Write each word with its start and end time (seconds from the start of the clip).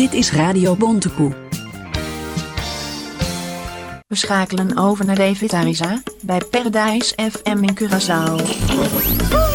Dit 0.00 0.12
is 0.12 0.32
Radio 0.32 0.76
Bontekoe. 0.76 1.32
We 4.06 4.16
schakelen 4.16 4.76
over 4.78 5.04
naar 5.04 5.16
David 5.16 5.52
Arisa 5.52 6.02
bij 6.20 6.40
Paradise 6.50 7.14
FM 7.30 7.62
in 7.62 7.78
Curaçao. 7.78 9.49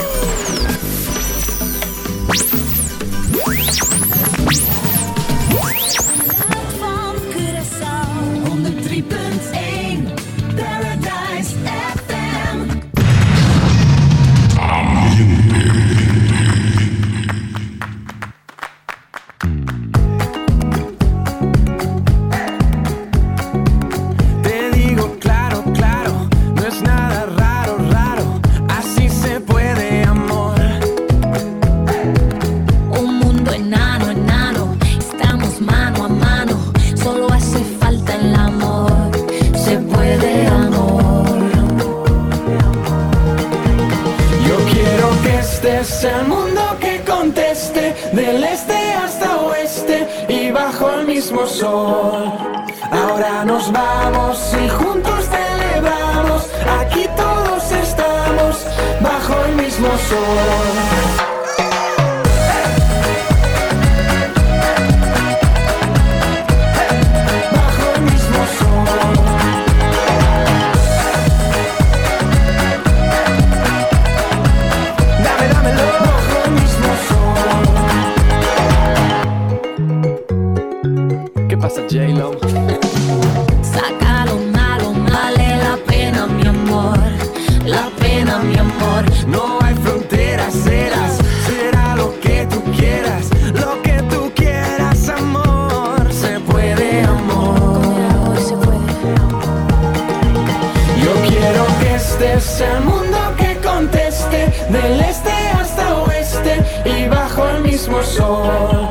Mismo 107.76 108.02
sol. 108.04 108.88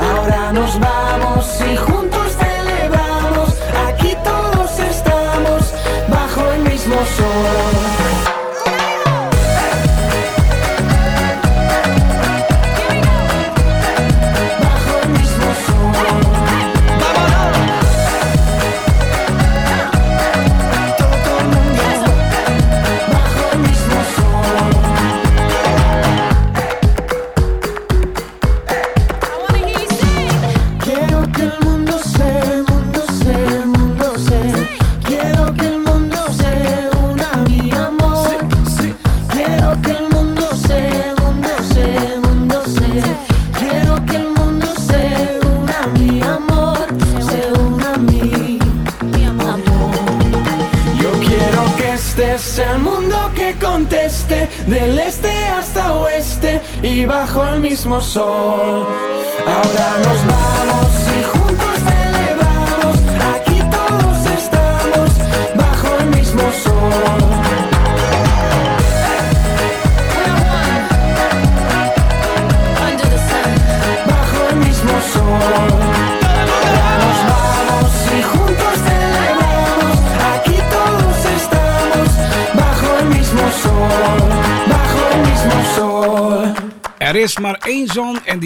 Ahora 0.00 0.52
nos 0.52 0.76
vamos 0.80 1.05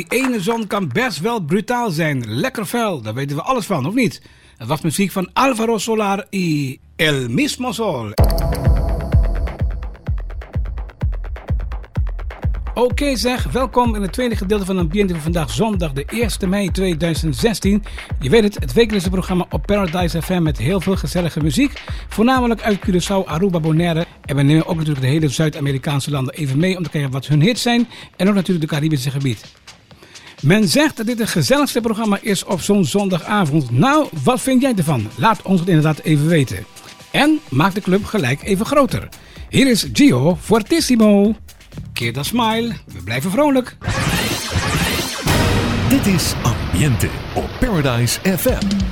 die 0.08 0.18
ene 0.24 0.40
zon 0.40 0.66
kan 0.66 0.88
best 0.88 1.20
wel 1.20 1.40
brutaal 1.40 1.90
zijn. 1.90 2.24
Lekker 2.26 2.64
fel, 2.64 3.02
daar 3.02 3.14
weten 3.14 3.36
we 3.36 3.42
alles 3.42 3.66
van, 3.66 3.86
of 3.86 3.94
niet? 3.94 4.22
Het 4.56 4.68
was 4.68 4.80
muziek 4.80 5.10
van 5.10 5.30
Alvaro 5.32 5.78
Solar 5.78 6.26
y 6.30 6.78
El 6.96 7.28
Mismo 7.28 7.72
Sol. 7.72 8.12
Oké 12.74 13.16
zeg, 13.16 13.44
welkom 13.52 13.94
in 13.94 14.02
het 14.02 14.12
tweede 14.12 14.36
gedeelte 14.36 14.64
van 14.64 14.78
Ambiente 14.78 15.12
van 15.12 15.22
vandaag 15.22 15.50
zondag 15.50 15.92
de 15.92 16.04
1 16.04 16.48
mei 16.48 16.70
2016. 16.70 17.84
Je 18.20 18.30
weet 18.30 18.42
het, 18.42 18.54
het 18.54 18.72
wekelijkse 18.72 19.10
programma 19.10 19.46
op 19.50 19.66
Paradise 19.66 20.22
FM 20.22 20.42
met 20.42 20.58
heel 20.58 20.80
veel 20.80 20.96
gezellige 20.96 21.42
muziek. 21.42 21.82
Voornamelijk 22.08 22.62
uit 22.62 22.78
Curaçao, 22.78 23.26
Aruba, 23.26 23.60
Bonaire. 23.60 24.06
En 24.24 24.36
we 24.36 24.42
nemen 24.42 24.66
ook 24.66 24.76
natuurlijk 24.76 25.00
de 25.00 25.12
hele 25.12 25.28
Zuid-Amerikaanse 25.28 26.10
landen 26.10 26.34
even 26.34 26.58
mee 26.58 26.76
om 26.76 26.82
te 26.82 26.90
kijken 26.90 27.10
wat 27.10 27.26
hun 27.26 27.40
hits 27.40 27.62
zijn. 27.62 27.88
En 28.16 28.28
ook 28.28 28.34
natuurlijk 28.34 28.70
de 28.70 28.74
Caribische 28.74 29.10
gebied. 29.10 29.58
Men 30.40 30.68
zegt 30.68 30.96
dat 30.96 31.06
dit 31.06 31.18
het 31.18 31.28
gezelligste 31.28 31.80
programma 31.80 32.18
is 32.20 32.44
op 32.44 32.60
zo'n 32.60 32.84
zondagavond. 32.84 33.70
Nou, 33.70 34.08
wat 34.22 34.40
vind 34.40 34.62
jij 34.62 34.74
ervan? 34.76 35.08
Laat 35.16 35.42
ons 35.42 35.60
het 35.60 35.68
inderdaad 35.68 35.98
even 35.98 36.26
weten. 36.26 36.66
En 37.10 37.40
maak 37.48 37.74
de 37.74 37.80
club 37.80 38.04
gelijk 38.04 38.42
even 38.42 38.66
groter. 38.66 39.08
Hier 39.48 39.70
is 39.70 39.88
Gio 39.92 40.38
Fortissimo. 40.40 41.34
Keer 41.92 42.12
dat 42.12 42.26
smile, 42.26 42.72
we 42.86 43.02
blijven 43.04 43.30
vrolijk. 43.30 43.76
Dit 45.88 46.06
is 46.06 46.32
Ambiente 46.42 47.08
op 47.34 47.50
Paradise 47.60 48.20
FM. 48.38 48.89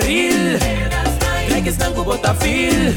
barril. 0.00 0.58
Like 1.48 1.68
estanco 1.68 2.04
botafil. 2.04 2.96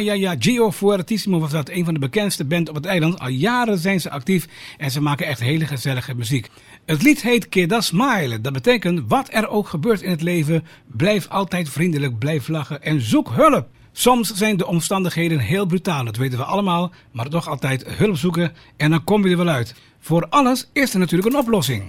ja, 0.00 0.12
ja. 0.12 0.34
Gio 0.38 0.70
Fuertissimo 0.70 1.38
was 1.38 1.50
dat. 1.50 1.68
Een 1.68 1.84
van 1.84 1.94
de 1.94 2.00
bekendste 2.00 2.44
band 2.44 2.68
op 2.68 2.74
het 2.74 2.84
eiland. 2.84 3.18
Al 3.18 3.28
jaren 3.28 3.78
zijn 3.78 4.00
ze 4.00 4.10
actief 4.10 4.46
en 4.78 4.90
ze 4.90 5.00
maken 5.00 5.26
echt 5.26 5.40
hele 5.40 5.66
gezellige 5.66 6.14
muziek. 6.14 6.48
Het 6.86 7.02
lied 7.02 7.22
heet 7.22 7.48
Keda 7.48 7.80
Smile. 7.80 8.40
Dat 8.40 8.52
betekent, 8.52 9.02
wat 9.08 9.28
er 9.30 9.48
ook 9.48 9.68
gebeurt 9.68 10.02
in 10.02 10.10
het 10.10 10.22
leven, 10.22 10.64
blijf 10.86 11.28
altijd 11.28 11.68
vriendelijk, 11.68 12.18
blijf 12.18 12.48
lachen 12.48 12.82
en 12.82 13.00
zoek 13.00 13.30
hulp. 13.32 13.68
Soms 13.92 14.34
zijn 14.34 14.56
de 14.56 14.66
omstandigheden 14.66 15.38
heel 15.38 15.66
brutaal, 15.66 16.04
dat 16.04 16.16
weten 16.16 16.38
we 16.38 16.44
allemaal, 16.44 16.90
maar 17.12 17.28
toch 17.28 17.48
altijd 17.48 17.84
hulp 17.86 18.16
zoeken 18.16 18.52
en 18.76 18.90
dan 18.90 19.04
kom 19.04 19.24
je 19.24 19.30
er 19.30 19.36
wel 19.36 19.48
uit. 19.48 19.74
Voor 20.00 20.26
alles 20.28 20.68
is 20.72 20.92
er 20.92 20.98
natuurlijk 20.98 21.34
een 21.34 21.40
oplossing. 21.40 21.82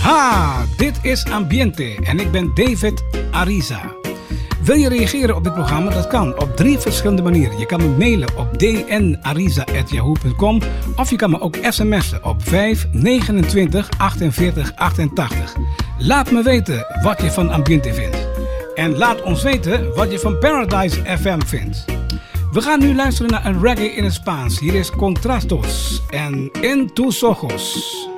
Ha, 0.00 0.64
dit 0.76 0.98
is 1.02 1.24
Ambiente 1.24 1.96
en 2.02 2.18
ik 2.18 2.30
ben 2.30 2.54
David 2.54 3.04
Ariza. 3.30 4.03
Wil 4.64 4.76
je 4.76 4.88
reageren 4.88 5.36
op 5.36 5.44
dit 5.44 5.54
programma? 5.54 5.90
Dat 5.90 6.06
kan 6.06 6.40
op 6.40 6.56
drie 6.56 6.78
verschillende 6.78 7.22
manieren. 7.22 7.58
Je 7.58 7.66
kan 7.66 7.80
me 7.80 7.88
mailen 7.88 8.28
op 8.36 8.58
dnariza.yahoo.com 8.58 10.60
of 10.96 11.10
je 11.10 11.16
kan 11.16 11.30
me 11.30 11.40
ook 11.40 11.56
sms'en 11.68 12.24
op 12.24 12.42
5 12.42 12.88
29 12.92 13.88
48 13.98 14.76
88. 14.76 15.54
Laat 15.98 16.30
me 16.30 16.42
weten 16.42 16.86
wat 17.02 17.22
je 17.22 17.30
van 17.30 17.50
Ambiente 17.50 17.94
vindt. 17.94 18.28
En 18.74 18.96
laat 18.96 19.22
ons 19.22 19.42
weten 19.42 19.94
wat 19.94 20.12
je 20.12 20.18
van 20.18 20.38
Paradise 20.38 21.00
FM 21.18 21.40
vindt. 21.46 21.84
We 22.52 22.60
gaan 22.60 22.80
nu 22.80 22.94
luisteren 22.94 23.30
naar 23.30 23.46
een 23.46 23.62
reggae 23.62 23.92
in 23.92 24.04
het 24.04 24.14
Spaans. 24.14 24.60
Hier 24.60 24.74
is 24.74 24.90
Contrastos 24.90 26.02
en 26.10 26.50
En 26.62 26.90
Tus 26.94 27.22
Ojos. 27.22 28.08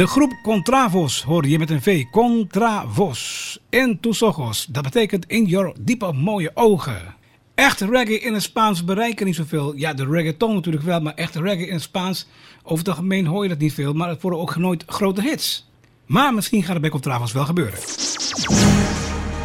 De 0.00 0.06
groep 0.06 0.38
Contravos 0.42 1.22
hoor 1.22 1.46
je 1.46 1.58
met 1.58 1.70
een 1.70 1.82
V. 1.82 2.04
Contravos. 2.10 3.58
En 3.70 4.00
tus 4.00 4.22
ojos. 4.22 4.66
Dat 4.66 4.82
betekent 4.82 5.26
in 5.26 5.44
your 5.44 5.74
diepe 5.80 6.12
mooie 6.12 6.50
ogen. 6.54 7.14
Echt 7.54 7.80
reggae 7.80 8.18
in 8.18 8.32
het 8.34 8.42
Spaans 8.42 8.84
bereiken 8.84 9.26
niet 9.26 9.34
zoveel. 9.34 9.76
Ja, 9.76 9.94
de 9.94 10.06
reggaeton 10.06 10.54
natuurlijk 10.54 10.84
wel, 10.84 11.00
maar 11.00 11.14
echt 11.14 11.34
reggae 11.34 11.66
in 11.66 11.72
het 11.72 11.82
Spaans. 11.82 12.26
Over 12.62 12.78
het 12.78 12.88
algemeen 12.88 13.26
hoor 13.26 13.42
je 13.42 13.48
dat 13.48 13.58
niet 13.58 13.74
veel, 13.74 13.92
maar 13.92 14.08
het 14.08 14.22
worden 14.22 14.40
ook 14.40 14.56
nooit 14.56 14.84
grote 14.86 15.22
hits. 15.22 15.70
Maar 16.06 16.34
misschien 16.34 16.62
gaat 16.62 16.72
het 16.72 16.80
bij 16.80 16.90
Contravos 16.90 17.32
wel 17.32 17.44
gebeuren. 17.44 17.78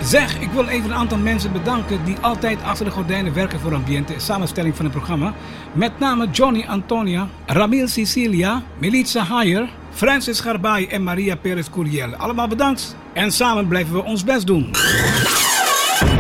Zeg, 0.04 0.40
ik 0.40 0.52
wil 0.52 0.68
even 0.68 0.90
een 0.90 0.96
aantal 0.96 1.18
mensen 1.18 1.52
bedanken 1.52 2.06
die 2.06 2.18
altijd 2.18 2.62
achter 2.62 2.86
de 2.86 2.92
gordijnen 2.92 3.34
werken 3.34 3.60
voor 3.60 3.74
Ambiente, 3.74 4.14
samenstelling 4.18 4.76
van 4.76 4.86
het 4.86 4.94
programma. 4.94 5.34
Met 5.74 6.00
name 6.00 6.30
Johnny 6.30 6.66
Antonia, 6.68 7.30
Ramil 7.46 7.88
Sicilia, 7.88 8.64
Melitza 8.78 9.24
Hayer, 9.24 9.70
Francis 9.96 10.40
Garbay 10.40 10.88
en 10.88 11.04
Maria 11.04 11.36
Perez 11.36 11.70
Curiel. 11.70 12.16
Allemaal 12.16 12.48
bedankt 12.48 12.96
en 13.14 13.32
samen 13.32 13.68
blijven 13.68 13.94
we 13.94 14.04
ons 14.04 14.24
best 14.24 14.48
doen. 14.48 14.72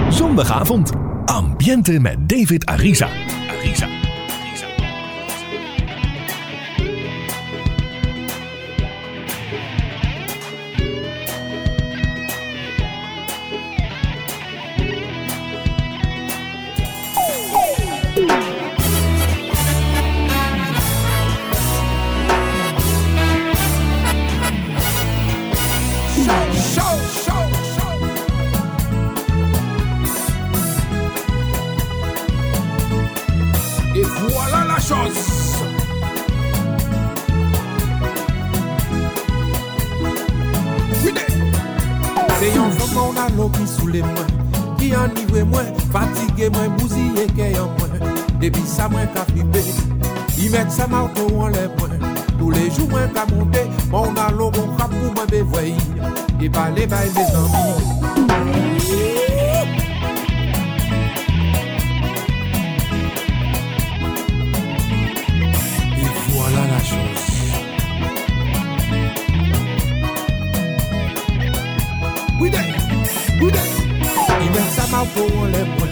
Zondagavond. 0.09 0.91
Ambiente 1.25 1.99
met 1.99 2.29
David 2.29 2.65
Ariza. 2.65 3.09
Ariza. 3.49 3.94
Et 33.97 34.03
voilà 34.03 34.65
la 34.67 34.79
chose. 34.79 35.15
Se 42.39 42.47
yon 42.51 42.71
fòm 42.75 42.89
moun 42.91 43.17
alo 43.23 43.45
ki 43.55 43.65
soule 43.71 44.01
mwen 44.03 44.29
Ki 44.75 44.89
anivwe 44.99 45.45
mwen, 45.47 45.69
fatige 45.93 46.49
mwen, 46.51 46.75
bousille 46.75 47.23
ke 47.37 47.47
yon 47.53 47.69
mwen 47.77 47.91
Depi 48.41 48.63
sa 48.67 48.89
mwen 48.91 49.07
ka 49.15 49.23
flipe 49.31 49.63
I 50.43 50.45
met 50.51 50.67
sa 50.75 50.85
mauto 50.91 51.23
an 51.45 51.49
le 51.55 51.63
mwen 51.77 51.95
Tou 52.35 52.51
le 52.51 52.67
jou 52.67 52.91
mwen 52.91 53.07
ka 53.15 53.23
monte 53.31 53.63
Moun 53.93 54.19
alo 54.27 54.51
kon 54.51 54.69
kap 54.75 54.91
pou 54.91 55.15
mwen 55.15 55.31
E 56.43 56.51
ma 74.95 75.03
pou 75.11 75.27
an 75.43 75.51
le 75.51 75.63
mwen 75.73 75.91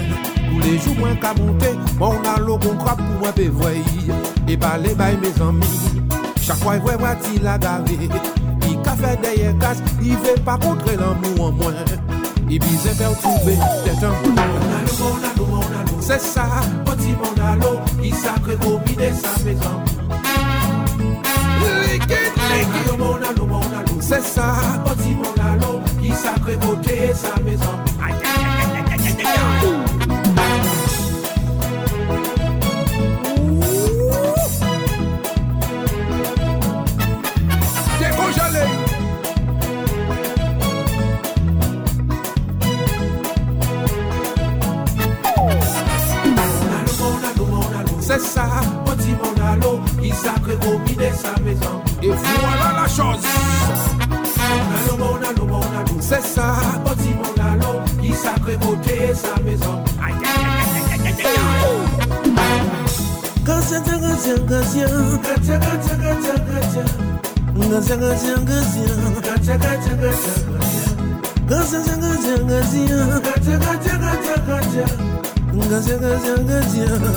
Tous 0.49 0.59
les 0.63 0.77
jours 0.79 0.95
mwen 0.99 1.17
ka 1.19 1.33
monte 1.39 1.69
Mon 1.99 2.23
alo 2.35 2.57
kon 2.63 2.77
krap 2.79 2.99
pou 3.01 3.19
mwen 3.19 3.33
pe 3.35 3.47
voyi 3.59 3.83
E 4.47 4.57
pale 4.57 4.95
bay 4.99 5.17
me 5.21 5.31
zanmi 5.37 5.71
Chak 6.43 6.57
fwa 6.63 6.77
vwe 6.83 6.95
wati 7.03 7.39
la 7.43 7.57
gave 7.57 7.97
I 8.69 8.75
ka 8.85 8.95
fe 8.99 9.15
deye 9.23 9.53
kas 9.61 9.83
I 9.99 10.15
ve 10.23 10.37
pa 10.47 10.57
kontre 10.63 10.95
l'amou 10.99 11.49
an 11.49 11.59
mwen 11.59 11.77
I 12.49 12.59
bize 12.59 12.91
fe 12.99 13.09
ou 13.09 13.15
trouve 13.23 13.57
Det 13.85 14.03
un 14.03 14.15
moun 14.23 14.35
Mon 14.35 14.43
alo, 14.79 15.45
mon 15.47 15.61
alo, 15.63 15.73
alo 15.81 16.01
Se 16.01 16.19
sa, 16.19 16.45
poti 16.85 17.15
mon 17.19 17.43
alo 17.51 17.79
Ki 18.01 18.11
sakre 18.23 18.55
komine 18.63 19.09
sa 19.19 19.33
me 19.43 19.57
alo, 19.63 19.73
alo 23.79 24.01
Se 24.01 24.21
sa, 24.21 24.53
poti 24.85 25.15
mon 25.15 25.43
alo 25.51 25.81
Ki 25.99 26.11
sakre 26.23 26.59
kote 26.63 27.11
sa 27.15 27.35
me 27.43 27.57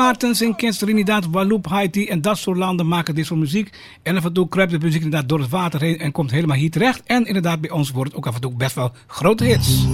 Maartens 0.01 0.41
in 0.41 0.55
Kens, 0.55 0.77
Trinidad, 0.77 1.25
Waloop, 1.31 1.67
Haiti 1.67 2.07
en 2.07 2.21
dat 2.21 2.37
soort 2.37 2.57
landen 2.57 2.87
maken 2.87 3.15
dit 3.15 3.25
soort 3.25 3.39
muziek. 3.39 3.69
En 4.03 4.17
af 4.17 4.25
en 4.25 4.33
toe 4.33 4.47
kruipt 4.47 4.71
de 4.71 4.79
muziek 4.79 5.01
inderdaad 5.01 5.29
door 5.29 5.39
het 5.39 5.49
water 5.49 5.81
heen 5.81 5.99
en 5.99 6.11
komt 6.11 6.31
helemaal 6.31 6.57
hier 6.57 6.71
terecht. 6.71 7.01
En 7.05 7.25
inderdaad, 7.25 7.61
bij 7.61 7.69
ons 7.69 7.91
wordt 7.91 8.09
het 8.09 8.19
ook 8.19 8.27
af 8.27 8.35
en 8.35 8.41
toe 8.41 8.53
best 8.53 8.75
wel 8.75 8.91
grote 9.07 9.43
hits. 9.43 9.85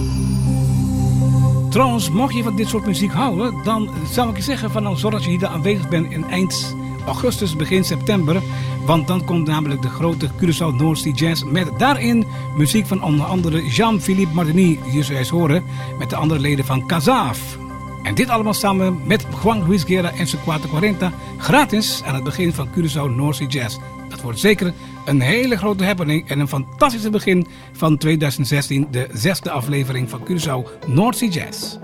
Trouwens, 1.70 2.10
mocht 2.10 2.34
je 2.34 2.42
van 2.42 2.56
dit 2.56 2.68
soort 2.68 2.86
muziek 2.86 3.12
houden, 3.12 3.54
dan 3.64 3.90
zou 4.12 4.30
ik 4.30 4.36
je 4.36 4.42
zeggen 4.42 4.70
van 4.70 4.82
nou 4.82 4.96
zorg 4.96 5.14
dat 5.14 5.24
je 5.24 5.30
hier 5.30 5.46
aanwezig 5.46 5.88
bent 5.88 6.12
in 6.12 6.24
eind 6.24 6.74
augustus, 7.06 7.56
begin 7.56 7.84
september. 7.84 8.42
Want 8.86 9.06
dan 9.06 9.24
komt 9.24 9.46
namelijk 9.46 9.82
de 9.82 9.88
grote 9.88 10.28
Curaçao 10.28 10.76
North 10.76 10.98
Sea 10.98 11.12
Jazz 11.12 11.42
met 11.44 11.78
daarin 11.78 12.26
muziek 12.56 12.86
van 12.86 13.02
onder 13.02 13.26
andere 13.26 13.68
Jean-Philippe 13.68 14.34
Martini, 14.34 14.78
die 14.84 15.04
je 15.04 15.18
eens 15.18 15.28
horen, 15.28 15.64
met 15.98 16.10
de 16.10 16.16
andere 16.16 16.40
leden 16.40 16.64
van 16.64 16.86
Kazaaf. 16.86 17.66
En 18.02 18.14
dit 18.14 18.28
allemaal 18.28 18.54
samen 18.54 19.00
met 19.06 19.26
Juan 19.42 19.68
Luis 19.68 19.82
Guerra 19.82 20.12
en 20.12 20.26
zijn 20.26 20.42
440 20.42 21.12
gratis 21.38 22.02
aan 22.04 22.14
het 22.14 22.24
begin 22.24 22.52
van 22.52 22.68
Curaçao 22.68 23.16
North 23.16 23.36
Sea 23.36 23.46
Jazz. 23.46 23.78
Dat 24.08 24.20
wordt 24.20 24.38
zeker 24.38 24.72
een 25.04 25.20
hele 25.20 25.56
grote 25.56 25.84
happening 25.84 26.28
en 26.28 26.38
een 26.40 26.48
fantastische 26.48 27.10
begin 27.10 27.46
van 27.72 27.98
2016, 27.98 28.86
de 28.90 29.08
zesde 29.12 29.50
aflevering 29.50 30.10
van 30.10 30.20
Curaçao 30.20 30.86
North 30.86 31.16
Sea 31.16 31.28
Jazz. 31.28 31.76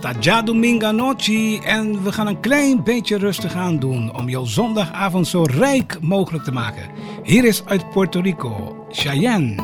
Taja 0.00 0.42
Dominga 0.42 0.90
Noche 0.90 1.60
en 1.64 2.02
we 2.02 2.12
gaan 2.12 2.26
een 2.26 2.40
klein 2.40 2.82
beetje 2.82 3.18
rustig 3.18 3.54
aan 3.54 3.78
doen 3.78 4.16
om 4.16 4.28
jouw 4.28 4.44
zondagavond 4.44 5.26
zo 5.26 5.42
rijk 5.42 5.98
mogelijk 6.00 6.44
te 6.44 6.52
maken. 6.52 6.90
Hier 7.22 7.44
is 7.44 7.64
uit 7.64 7.90
Puerto 7.90 8.20
Rico, 8.20 8.86
Cheyenne. 8.90 9.54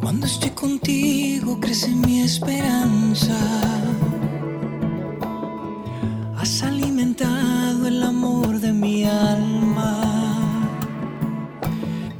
Cuando 0.00 0.26
estoy 0.26 0.52
contigo 0.54 1.58
crece 1.58 1.88
mi 1.88 2.22
esperanza. 2.22 3.97
Has 6.40 6.62
alimentado 6.62 7.88
el 7.88 8.00
amor 8.00 8.60
de 8.60 8.72
mi 8.72 9.04
alma. 9.04 10.00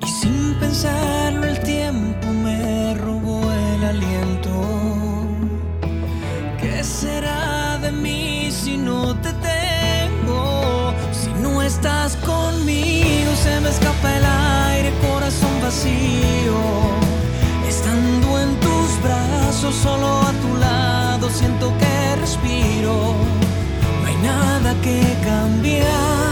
Y 0.04 0.06
sin 0.08 0.54
pensarlo 0.58 1.44
el 1.46 1.60
tiempo 1.60 2.26
me 2.32 2.94
robó 2.94 3.40
el 3.52 3.84
aliento. 3.84 4.50
¿Qué 6.60 6.82
será 6.82 7.78
de 7.78 7.92
mí 7.92 8.50
si 8.50 8.76
no 8.76 9.14
te 9.20 9.32
tengo? 9.34 10.92
Si 11.12 11.30
no 11.40 11.62
estás 11.62 12.16
conmigo 12.16 13.30
se 13.40 13.60
me 13.60 13.68
escapa 13.68 14.16
el 14.16 14.24
aire, 14.24 14.92
corazón 15.00 15.60
vacío. 15.62 16.58
Estando 17.68 18.40
en 18.40 18.58
tus 18.58 19.00
brazos, 19.00 19.76
solo 19.76 20.08
a 20.22 20.32
tu 20.42 20.56
lado, 20.56 21.30
siento 21.30 21.72
que 21.78 22.16
respiro. 22.16 23.27
Nada 24.60 24.74
que 24.82 25.00
cambiar, 25.24 26.27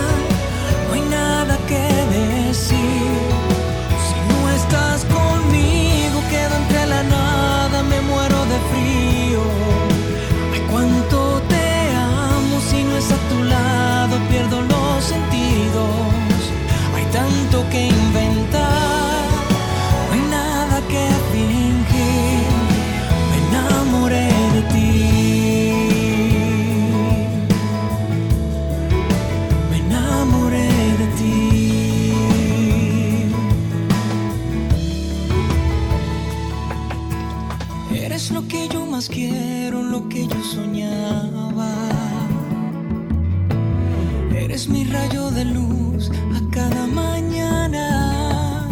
Eres 44.56 44.68
mi 44.68 44.84
rayo 44.84 45.30
de 45.30 45.44
luz 45.44 46.10
a 46.34 46.40
cada 46.50 46.86
mañana. 46.86 48.66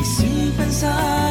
Y 0.00 0.04
sin 0.04 0.50
pensarlo 0.52 1.23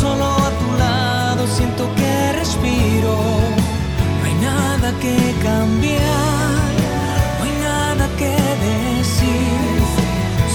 solo 0.00 0.24
a 0.24 0.50
tu 0.60 0.68
lado 0.78 1.46
siento 1.46 1.84
que 1.94 2.32
respiro. 2.40 3.14
No 4.18 4.24
hay 4.26 4.34
nada 4.50 4.88
que 5.02 5.16
cambiar, 5.42 6.60
no 7.38 7.42
hay 7.46 7.56
nada 7.70 8.06
que 8.20 8.34
decir. 8.68 9.78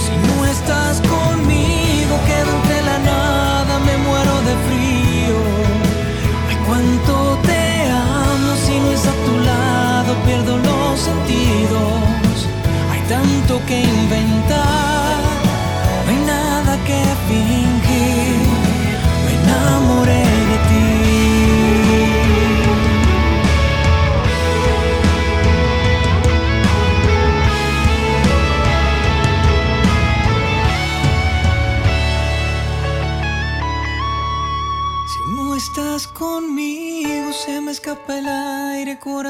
Si 0.02 0.12
no 0.26 0.36
estás 0.54 1.00
conmigo, 1.14 2.14
quedo 2.28 2.50
entre 2.58 2.78
la 2.88 2.98
nada, 3.12 3.74
me 3.86 3.96
muero 4.06 4.34
de 4.48 4.54
frío. 4.66 5.38
Ay, 6.48 6.58
cuánto 6.66 7.14
te 7.48 7.62
amo, 7.90 8.50
si 8.64 8.74
no 8.82 8.90
es 8.96 9.04
a 9.12 9.14
tu 9.26 9.34
lado, 9.50 10.10
pierdo 10.26 10.58
los 10.68 11.00
sentidos. 11.08 12.36
Hay 12.92 13.00
tanto 13.08 13.60
que 13.66 13.80
inventar. 13.80 14.79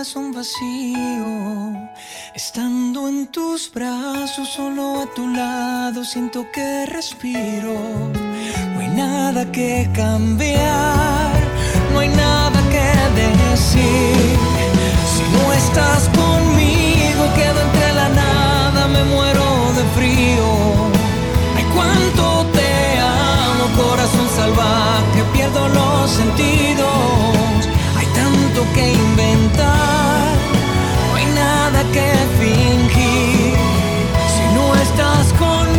corazón 0.01 0.33
vacío. 0.33 1.91
Estando 2.35 3.07
en 3.07 3.27
tus 3.27 3.71
brazos, 3.71 4.49
solo 4.49 5.03
a 5.03 5.07
tu 5.15 5.29
lado, 5.29 6.05
siento 6.05 6.47
que 6.55 6.87
respiro. 6.87 7.75
No 8.73 8.81
hay 8.81 8.89
nada 8.89 9.53
que 9.53 9.91
cambiar, 9.93 11.33
no 11.93 11.99
hay 11.99 12.09
nada 12.09 12.59
que 12.75 12.87
decir. 13.21 14.39
Si 15.13 15.23
no 15.35 15.53
estás 15.53 16.09
conmigo, 16.21 17.23
quedo 17.37 17.61
entre 17.61 17.93
la 17.93 18.09
nada, 18.09 18.89
me 18.89 19.05
muero 19.05 19.45
de 19.77 19.85
frío. 19.97 20.49
Ay, 21.59 21.67
cuánto 21.75 22.47
te 22.57 22.73
amo, 23.01 23.65
corazón 23.77 24.29
salvaje, 24.35 25.21
pierdo 25.35 25.69
los 25.69 26.11
sentidos 26.11 27.51
hay 28.01 28.07
tanto 28.15 28.65
que 28.75 28.93
inventar 28.93 29.90
que 31.93 32.13
fingir. 32.39 33.55
Si 34.35 34.55
no 34.55 34.75
estás 34.75 35.33
con 35.35 35.70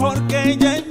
porque 0.00 0.56
ya 0.58 0.89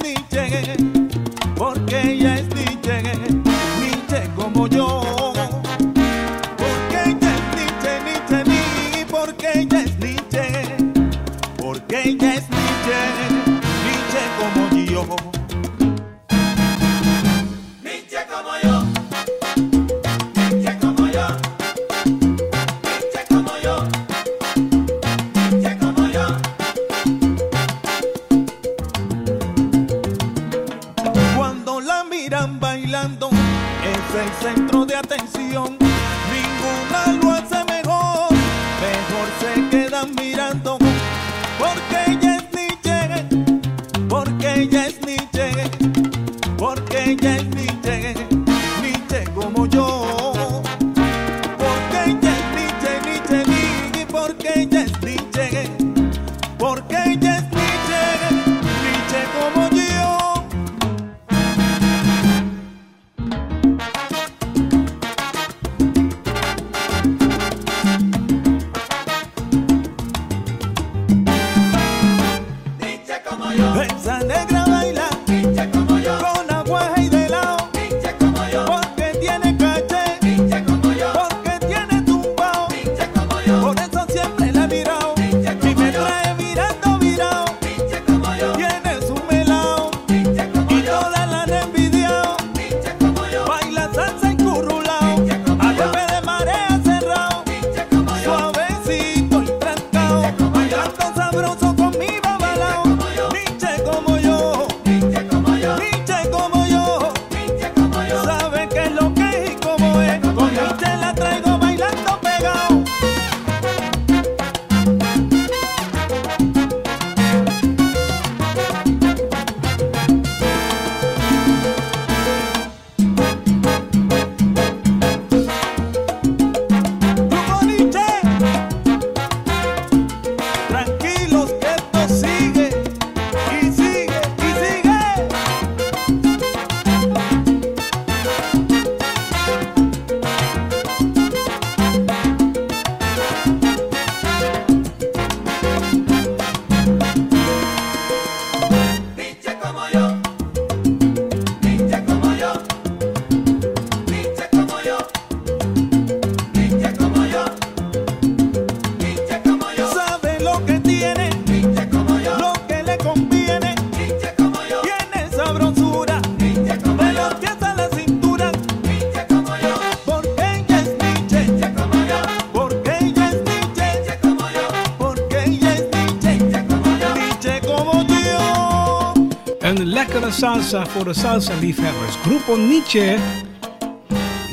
salsa 180.53 180.85
voor 180.85 181.03
de 181.03 181.13
salsa-liefhebbers. 181.13 182.15
Grupo 182.15 182.55
Nietzsche. 182.55 183.17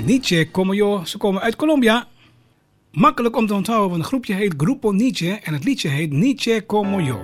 Nietzsche, 0.05 0.51
como 0.51 0.75
yo, 0.75 1.05
ze 1.05 1.19
komen 1.19 1.43
uit 1.43 1.57
Colombia. 1.57 2.07
Makkelijk 2.93 3.37
om 3.37 3.47
te 3.47 3.55
onthouden, 3.55 3.89
want 3.89 4.01
het 4.01 4.09
groepje 4.11 4.35
heet 4.35 4.55
Grupo 4.57 4.91
Nietzsche 4.91 5.39
en 5.43 5.53
het 5.53 5.65
liedje 5.65 5.89
heet 5.89 6.13
Nietzsche 6.13 6.65
como 6.67 7.01
yo. 7.01 7.19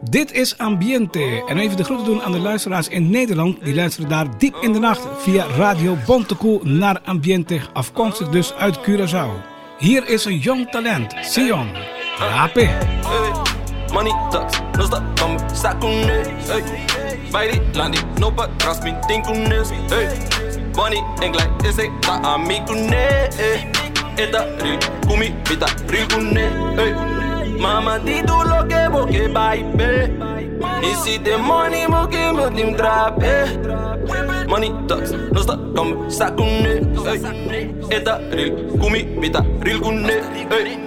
Dit 0.00 0.32
is 0.32 0.58
Ambiente. 0.58 1.44
En 1.46 1.58
even 1.58 1.76
de 1.76 1.84
groeten 1.84 2.06
doen 2.06 2.22
aan 2.22 2.32
de 2.32 2.38
luisteraars 2.38 2.88
in 2.88 3.10
Nederland. 3.10 3.64
Die 3.64 3.74
luisteren 3.74 4.08
daar 4.08 4.38
diep 4.38 4.56
in 4.60 4.72
de 4.72 4.78
nacht 4.78 5.06
via 5.16 5.46
Radio 5.46 5.96
Bontekoe 6.06 6.60
naar 6.64 7.00
Ambiente. 7.04 7.60
Afkomstig 7.72 8.28
dus 8.28 8.52
uit 8.52 8.78
Curaçao. 8.78 9.30
Hier 9.78 10.08
is 10.08 10.24
een 10.24 10.38
jong 10.38 10.70
talent, 10.70 11.14
Sion. 11.20 11.68
Rape. 12.18 12.70
Money 13.92 14.12
talks, 14.30 14.60
no 14.76 14.84
stop. 14.84 15.02
bij 17.32 17.50
die 17.50 17.60
landing. 17.72 18.18
No 18.18 18.30
patras, 18.30 18.80
mijn 18.80 18.96
ding 19.06 19.24
toen 19.24 19.52
is. 19.52 19.68
Hey, 19.88 20.16
Bonnie, 20.72 21.04
Englij, 21.18 21.48
is 21.62 21.76
ik 21.76 21.90
dat 22.00 22.18
aan 22.22 22.46
mij 22.46 22.62
toen 22.64 22.88
nee. 22.88 23.28
Eta 24.16 24.44
ril, 24.58 24.78
kumi, 25.08 25.34
bita, 25.42 25.66
ril 25.86 26.06
kune. 26.06 26.48
Hey, 26.74 26.92
eh. 26.92 27.60
mama 27.60 27.98
die 27.98 28.24
doet 28.24 28.44
lo 28.44 28.66
que 28.66 28.88
boke 28.90 29.30
bij 29.32 29.64
pe. 29.76 30.10
Is 30.80 31.14
it 31.14 31.24
the 31.24 31.36
money, 31.36 31.88
moke, 31.88 32.32
moet 32.32 32.60
hem 32.60 32.76
drapen. 32.76 33.22
Eh. 33.22 34.46
Money 34.46 34.72
talks, 34.86 35.10
no 35.10 35.40
stop, 35.40 35.74
kom, 35.74 36.10
sta 36.10 36.30
toen 36.30 36.62
nee. 36.62 36.80
Eh. 37.04 37.96
Eta 37.96 38.20
ril, 38.30 38.76
kumi, 38.80 39.18
bita, 39.20 39.44
ril 39.60 39.80
kune. 39.80 40.20
Hey, 40.48 40.78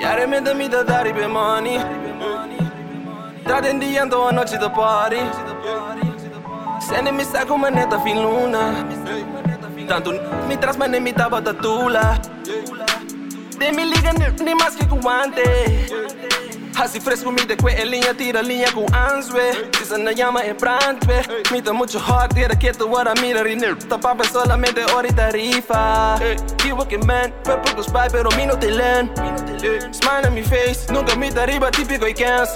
yare 0.00 0.26
me 0.26 0.42
de 0.42 0.54
mi 0.54 0.68
da 0.68 0.82
dari 0.82 1.12
be 1.12 1.26
money. 1.26 1.78
That 3.44 3.66
in 3.66 3.80
the 3.80 3.98
end, 3.98 4.14
oh, 4.14 4.28
I 4.28 4.32
know 4.32 4.44
the 4.44 4.70
party. 4.70 5.49
Sende 6.80 7.12
mi 7.12 7.24
saco 7.24 7.56
maneta 7.56 7.98
fin 8.00 8.22
luna. 8.22 8.84
Tanto 9.88 10.12
mi 10.48 10.56
tras 10.56 10.78
me 10.78 11.00
mi 11.00 11.12
taba 11.12 11.42
tatula 11.42 12.20
De 13.58 13.72
mi 13.72 13.84
liga 13.84 14.12
ni 14.12 14.54
más 14.54 14.76
que 14.76 14.84
guante 14.84 15.42
Así 16.80 16.98
fresco 16.98 17.30
mi 17.30 17.44
de 17.44 17.58
que 17.58 17.70
en 17.72 17.90
línea 17.90 18.14
tira 18.14 18.40
línea 18.40 18.72
con 18.72 18.86
answe 18.94 19.68
Dicen 19.78 20.02
na 20.02 20.12
llama 20.12 20.42
en 20.42 20.56
brandwe 20.56 21.22
Mita 21.52 21.74
mucho 21.74 21.98
hard 22.00 22.32
tira 22.34 22.58
que 22.58 22.72
tu 22.72 22.86
wara 22.88 23.12
mira 23.20 23.42
rinir 23.42 23.76
Tapapa 23.86 24.24
solamente 24.24 24.82
ahorita 24.90 25.30
rifa. 25.30 26.18
You 26.64 26.74
working 26.74 27.04
man, 27.06 27.34
purple 27.44 27.74
go 27.74 27.82
spy 27.82 28.08
pero 28.10 28.30
mi 28.34 28.46
no 28.46 28.56
te 28.58 28.70
len 28.70 29.10
Smile 29.92 30.26
on 30.26 30.34
mi 30.34 30.42
face, 30.42 30.90
nunca 30.90 31.14
mi 31.16 31.28
arriba 31.28 31.70
típico 31.70 32.08
y 32.08 32.14
cans 32.14 32.48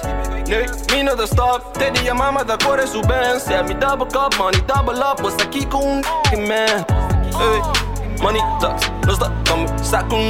Mi 0.91 1.03
no 1.03 1.15
te 1.15 1.27
stop, 1.27 1.77
te 1.77 1.91
di 1.91 2.11
mama 2.11 2.45
da 2.45 2.57
cuore 2.57 2.87
su 2.87 3.03
Benz. 3.03 3.47
Yeah, 3.47 3.63
mi 3.63 3.75
double 3.75 4.07
cup, 4.07 4.39
money 4.39 4.61
double 4.67 5.03
up 5.03 5.21
Was 5.23 5.35
aquí 5.37 5.67
con 5.67 5.83
un 5.83 6.49
man 6.49 6.87
Hey, 7.37 7.61
Money 8.23 8.41
talks, 8.59 8.89
no 9.07 9.15
stop, 9.15 9.33
come 9.47 9.67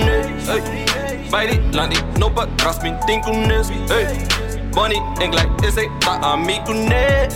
it 0.02 0.48
Hey, 0.48 0.93
Bij 1.30 1.46
die 1.46 1.60
land 1.70 1.90
die 1.90 2.02
noppen, 2.18 2.48
ras 2.56 2.80
min 2.82 2.96
tinkelnis. 3.06 3.68
Hey, 3.88 4.16
money 4.74 5.02
en 5.18 5.30
gelijk 5.30 5.60
is 5.60 5.74
ik 5.74 5.90
ta 5.98 6.18
amikune. 6.20 7.26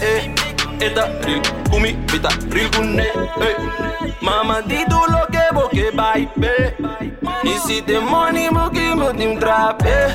Eta 0.78 1.08
ril 1.20 1.40
kumi, 1.70 1.98
vita 2.06 2.30
real 2.48 2.68
kune. 2.68 3.10
Hey, 3.38 3.54
mama 4.20 4.62
di 4.66 4.84
do 4.88 5.00
lo 5.08 5.26
que 5.30 5.50
boke 5.52 5.92
bai 5.94 6.28
pe. 6.40 6.74
Ni 7.42 7.58
si 7.66 7.82
de 7.84 7.98
money 8.00 8.48
mo 8.50 8.68
ki 8.70 8.94
mo 8.94 9.12
tim 9.12 9.38
trape. 9.38 10.14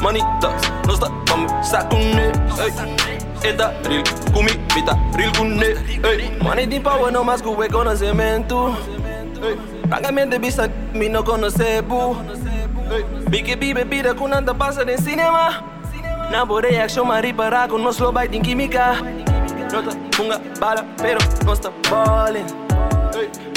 Money 0.00 0.22
talks, 0.40 0.68
no 0.86 0.94
stop 0.94 1.12
from 1.28 1.46
sakune. 1.62 2.32
Hey. 2.56 3.50
Eta 3.50 3.72
ril 3.84 4.02
kumi, 4.32 4.52
vita 4.74 4.96
real 5.16 5.32
kune. 5.32 5.76
Hey, 6.02 6.30
money 6.42 6.66
di 6.66 6.80
power 6.80 7.12
no 7.12 7.24
mas 7.24 7.42
kuwe 7.42 7.68
kono 7.68 7.96
cementu. 7.96 8.74
Hey. 9.42 9.56
Rangamente 9.90 10.38
bisa, 10.38 10.68
mi 10.92 11.08
no 11.08 11.22
conoce 11.22 11.82
bu. 11.82 12.16
Big 13.28 13.58
bibe 13.58 13.84
bire 13.88 14.08
cu 14.08 14.26
nanda 14.26 14.54
pasă 14.54 14.84
din 14.84 14.96
cinema 15.06 15.64
N-am 16.30 16.50
o 16.50 16.58
reacție, 16.58 17.00
mă 17.00 17.18
ripăra 17.20 17.66
cu 17.68 17.76
nu 17.76 17.90
slow 17.90 18.10
bite 18.10 18.26
din 18.26 18.42
chimica 18.42 19.00
Notă, 19.72 19.96
punga, 20.16 20.40
bala, 20.58 20.84
pero 20.96 21.18
no 21.44 21.54
stă 21.54 21.72
ballin' 21.90 22.66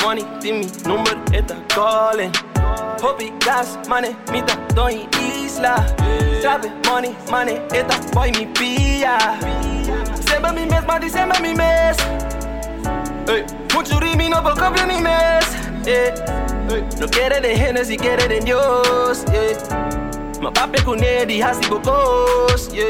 Money, 0.04 0.26
timmy, 0.40 0.70
număr, 0.84 1.18
eta, 1.32 1.56
calling 1.68 2.36
Hopi, 3.02 3.34
gas, 3.46 3.68
mane, 3.88 4.16
mita, 4.32 4.60
doi, 4.74 5.08
isla 5.44 5.86
Trabe, 6.42 6.72
money, 6.88 7.16
mane, 7.30 7.62
eta, 7.72 7.96
boy, 8.14 8.32
mi 8.38 8.46
pia 8.46 9.18
Sempre 10.14 10.52
mi 10.52 10.66
mes, 10.70 10.84
mă, 10.86 10.98
sempre 11.10 11.40
mi 11.42 11.54
mes 11.54 11.98
Ei, 13.28 13.46
munciuri, 13.74 14.14
mi, 14.16 14.28
nu 14.28 14.40
vă 14.42 14.54
copii, 14.62 14.86
mi 14.86 15.02
mes 15.02 15.71
eh. 15.88 16.14
No 17.00 17.08
quiere 17.08 17.42
de 17.42 17.56
Genesis, 17.56 17.98
quiere 17.98 18.28
de 18.28 18.40
Dios, 18.40 19.24
eh. 19.34 19.58
Mapape 20.42 20.84
kunedi, 20.84 21.42
hasi 21.42 21.68
bocos, 21.70 22.70
yeah. 22.72 22.90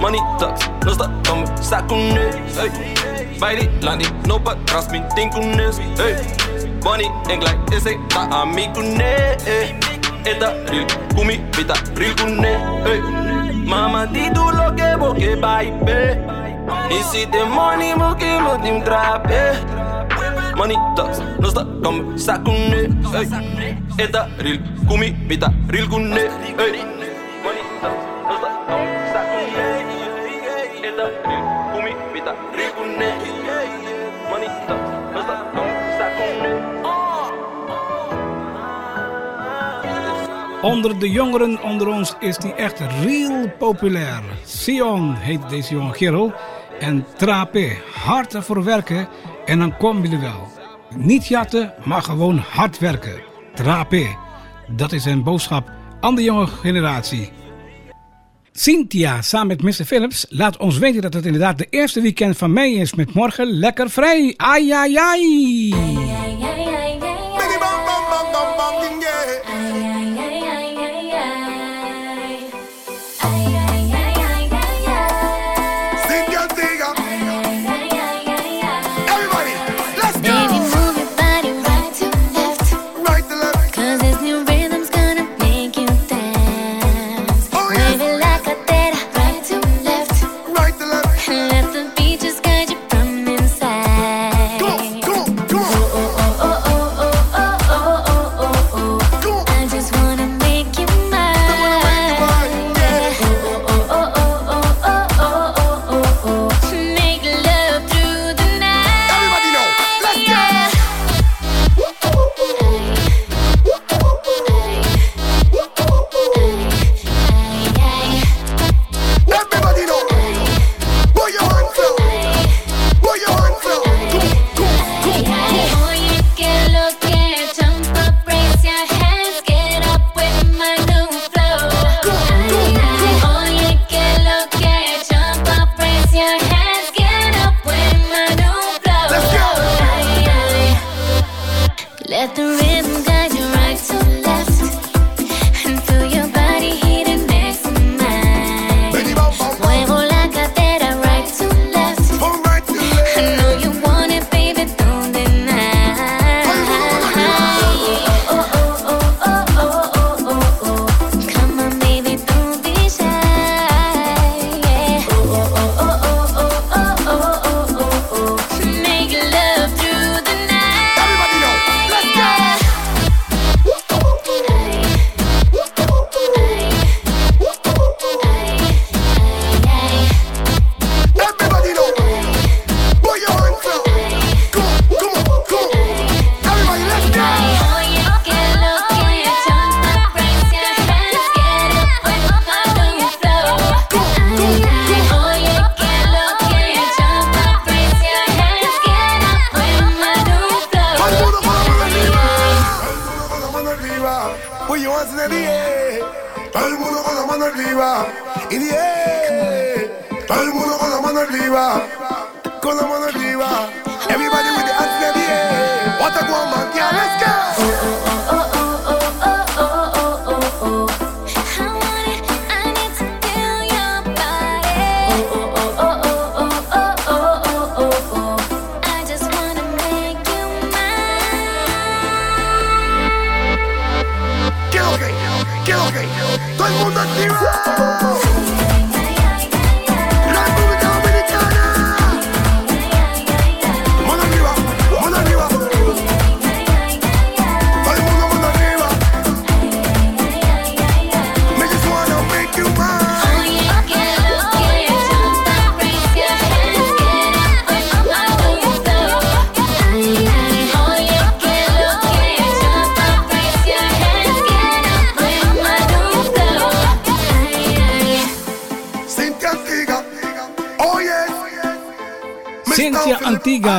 Money 0.00 0.20
talks, 0.38 0.68
no 0.84 0.92
stop 0.92 1.10
coming, 1.24 1.48
sakune, 1.60 2.30
eh. 2.58 3.38
Baile, 3.40 3.70
landi, 3.80 4.06
no 4.26 4.38
patras, 4.38 4.90
mi 4.90 5.02
tinkunes, 5.14 5.78
eh. 5.98 6.16
Bonnie, 6.80 7.10
en 7.28 7.40
gelijk, 7.40 7.58
is 7.70 7.84
ik 7.84 7.98
da 8.08 8.28
amikune, 8.30 9.36
eh. 9.44 9.74
Eta 10.24 10.52
ril, 10.66 10.84
kumi, 11.14 11.40
vita, 11.50 11.74
ril 11.94 12.14
kune, 12.14 12.48
eh. 12.84 13.00
Mama, 13.64 14.06
di 14.06 14.30
tu 14.32 14.50
lo 14.52 14.74
que 14.74 14.96
boque, 14.98 15.36
baipe. 15.36 16.18
Y 16.90 17.02
si 17.10 17.26
te 17.26 17.44
money, 17.44 17.94
mo 17.94 18.14
que 18.16 18.38
mo 18.40 18.58
tim 18.62 18.82
trape, 18.82 19.34
eh. 19.34 19.56
No 20.56 20.64
Ey, 23.12 23.76
eta 23.98 24.28
real, 24.38 24.58
kumi, 24.88 25.12
talks, 27.80 27.98
no 28.24 28.36
Onder 40.62 40.98
de 40.98 41.10
jongeren 41.10 41.62
onder 41.62 41.88
ons 41.88 42.14
is 42.18 42.36
die 42.36 42.54
echt 42.54 42.80
real 43.04 43.50
populair. 43.58 44.22
Sion 44.44 45.14
heet 45.14 45.48
deze 45.48 45.74
jonge 45.74 45.92
kerel. 45.92 46.32
En 46.80 47.06
Trape, 47.16 47.76
hard 48.04 48.34
ervoor 48.34 48.64
werken 48.64 49.08
en 49.46 49.58
dan 49.58 49.76
kom 49.76 50.02
je 50.02 50.08
er 50.08 50.20
wel. 50.20 50.48
Niet 50.96 51.26
jatten, 51.26 51.72
maar 51.84 52.02
gewoon 52.02 52.38
hard 52.38 52.78
werken. 52.78 53.20
Trape, 53.54 54.16
dat 54.76 54.92
is 54.92 55.04
een 55.04 55.22
boodschap 55.22 55.70
aan 56.00 56.14
de 56.14 56.22
jonge 56.22 56.46
generatie. 56.46 57.30
Cynthia 58.52 59.22
samen 59.22 59.46
met 59.46 59.62
Mr. 59.62 59.84
Phillips 59.84 60.26
laat 60.28 60.56
ons 60.56 60.78
weten 60.78 61.02
dat 61.02 61.14
het 61.14 61.24
inderdaad 61.24 61.58
de 61.58 61.66
eerste 61.70 62.00
weekend 62.00 62.36
van 62.36 62.52
mei 62.52 62.80
is 62.80 62.94
met 62.94 63.14
morgen 63.14 63.46
lekker 63.46 63.90
vrij. 63.90 64.34
Ai 64.36 64.70
ai 64.70 64.96
ai. 64.96 65.70
Baby, 65.70 66.35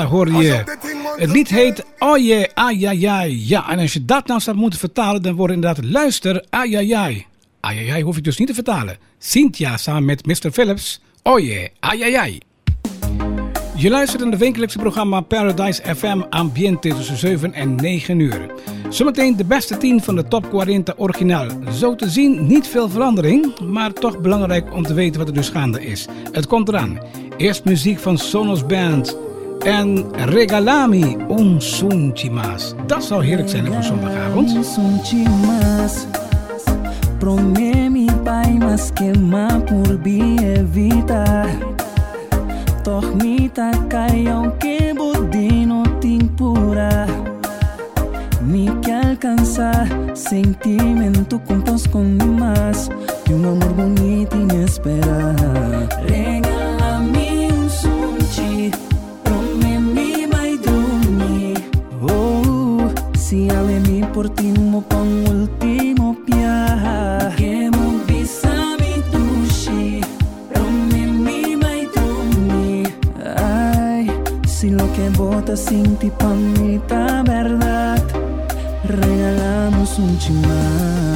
hoor 0.08 0.32
je. 0.32 0.64
Het 1.16 1.32
lied 1.32 1.50
heet 1.50 1.86
Oh 2.00 2.18
yeah, 2.18 3.30
Ja, 3.30 3.70
en 3.70 3.80
als 3.80 3.94
je 3.94 4.06
dat 4.06 4.28
nou 4.28 4.40
zou 4.40 4.58
moeten 4.58 4.80
vertalen, 4.80 5.22
dan 5.22 5.36
wordt 5.36 5.54
inderdaad 5.54 5.86
luister, 5.86 6.46
ai 6.50 7.26
ai 7.60 8.02
hoef 8.02 8.16
je 8.16 8.22
dus 8.22 8.38
niet 8.38 8.48
te 8.48 8.54
vertalen. 8.54 8.98
Cynthia 9.18 9.78
samen 9.78 10.06
met 10.06 10.26
Mr. 10.26 10.52
Phillips. 10.52 11.02
Oh 11.24 11.40
yeah, 11.40 11.68
ai 11.80 12.40
Je 13.76 13.90
luistert 13.90 14.22
naar 14.22 14.32
het 14.32 14.40
wekelijkse 14.40 14.78
programma 14.78 15.22
Paradise 15.22 15.96
FM 15.96 16.22
Ambiente 16.30 16.90
tussen 16.90 17.18
7 17.18 17.54
en 17.54 17.76
9 17.76 18.20
uur. 18.20 18.52
Zometeen 18.90 19.36
de 19.36 19.46
beste 19.46 19.78
10 19.78 20.04
van 20.04 20.16
de 20.16 20.28
top 20.28 20.48
40 20.52 20.98
originaal. 20.98 21.48
Zo 21.72 21.96
te 21.96 22.10
zien 22.10 22.48
niet 22.48 22.68
veel 22.68 22.90
verandering, 22.90 23.60
maar 23.60 23.94
toch 23.94 24.20
belangrijk 24.20 24.74
om 24.74 24.84
te 24.84 24.94
weten 24.94 25.20
wat 25.20 25.28
er 25.28 25.34
dus 25.34 25.50
gaande 25.50 25.86
is. 25.86 26.06
Het 26.32 26.48
komt 26.48 26.68
eraan. 26.68 27.00
Eerst 27.38 27.64
muziek 27.64 28.00
van 28.00 28.18
Sonos 28.18 28.66
Band 28.66 29.18
en 29.64 30.06
Regalami 30.26 31.18
un 31.28 31.62
Sunchimas. 31.62 32.74
Dat 32.86 33.04
zou 33.04 33.24
heerlijk 33.24 33.50
zijn 33.50 33.68
op 33.68 33.76
een 33.76 33.84
zondagavond. 33.84 34.50
Sunchimas 34.66 36.06
Prome 37.18 37.90
mi 37.90 38.06
pai 38.24 38.58
mas 38.58 38.92
queima 38.94 39.62
por 39.66 39.98
bi 40.00 40.36
evitar. 40.38 41.48
Toch 42.84 43.14
mi 43.14 43.50
takai 43.52 44.28
aunque 44.28 44.94
budino 44.96 45.82
timpura 46.00 47.06
Mi 48.42 48.70
que 48.82 48.94
alcanzar 48.94 49.88
sentimento 50.14 51.42
juntos 51.48 51.88
con 51.88 52.18
más. 52.40 52.90
Y 53.30 53.34
un 53.34 53.46
amor 53.46 53.76
bonito 53.76 54.38
inesperado 54.38 55.88
Decía 63.30 63.62
venir 63.62 64.08
por 64.14 64.30
ti 64.30 64.54
mo 64.54 64.82
pang 64.82 65.28
ultimo 65.28 66.16
piah 66.26 67.30
Que 67.36 67.70
mo 67.70 68.00
bisa 68.08 68.78
bitushi 68.80 70.00
Romi 70.56 71.04
mi 71.26 71.58
mai 71.58 71.90
Ay, 73.36 74.08
si 74.48 74.70
lo 74.70 74.88
que 74.94 75.10
botas 75.10 75.60
sin 75.60 75.98
ti 75.98 76.10
pa 76.10 76.30
mitad 76.32 77.26
verdad 77.26 78.00
Regalamos 78.86 80.00
un 80.00 80.18
chimán 80.20 81.07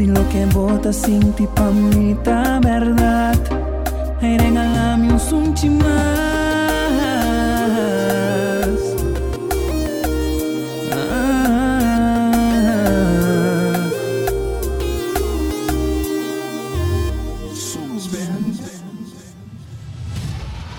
si 0.00 0.06
lo 0.06 0.26
que 0.30 0.46
bota 0.46 0.90
sin 0.94 1.30
ti 1.36 1.46
pa 1.56 1.70
mí 1.70 2.16
ta 2.24 2.58
verdad 2.60 3.36
Ay, 4.22 4.38
regálame 4.38 5.12
un 5.12 5.20
sunchi 5.20 5.68
más 5.68 5.90
Ah. 10.92 11.50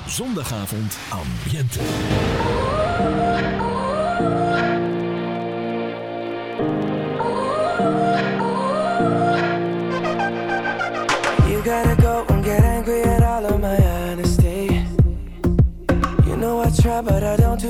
Zondagavond 0.08 0.92
Ambiente. 1.12 1.80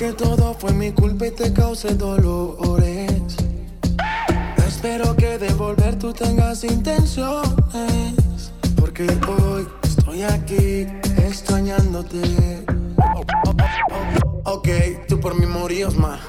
que 0.00 0.12
todo 0.14 0.54
fue 0.54 0.72
mi 0.72 0.92
culpa 0.92 1.26
y 1.26 1.30
te 1.30 1.52
causé 1.52 1.94
dolores. 1.94 3.36
Espero 4.66 5.14
que 5.14 5.36
de 5.36 5.52
volver 5.52 5.98
tú 5.98 6.10
tengas 6.14 6.64
intenciones. 6.64 8.50
Porque 8.76 9.06
hoy 9.28 9.68
estoy 9.82 10.22
aquí 10.22 10.86
extrañándote. 11.18 12.64
Ok, 14.44 14.68
tú 15.06 15.20
por 15.20 15.38
mí 15.38 15.44
morías 15.44 15.94
más. 15.94 16.20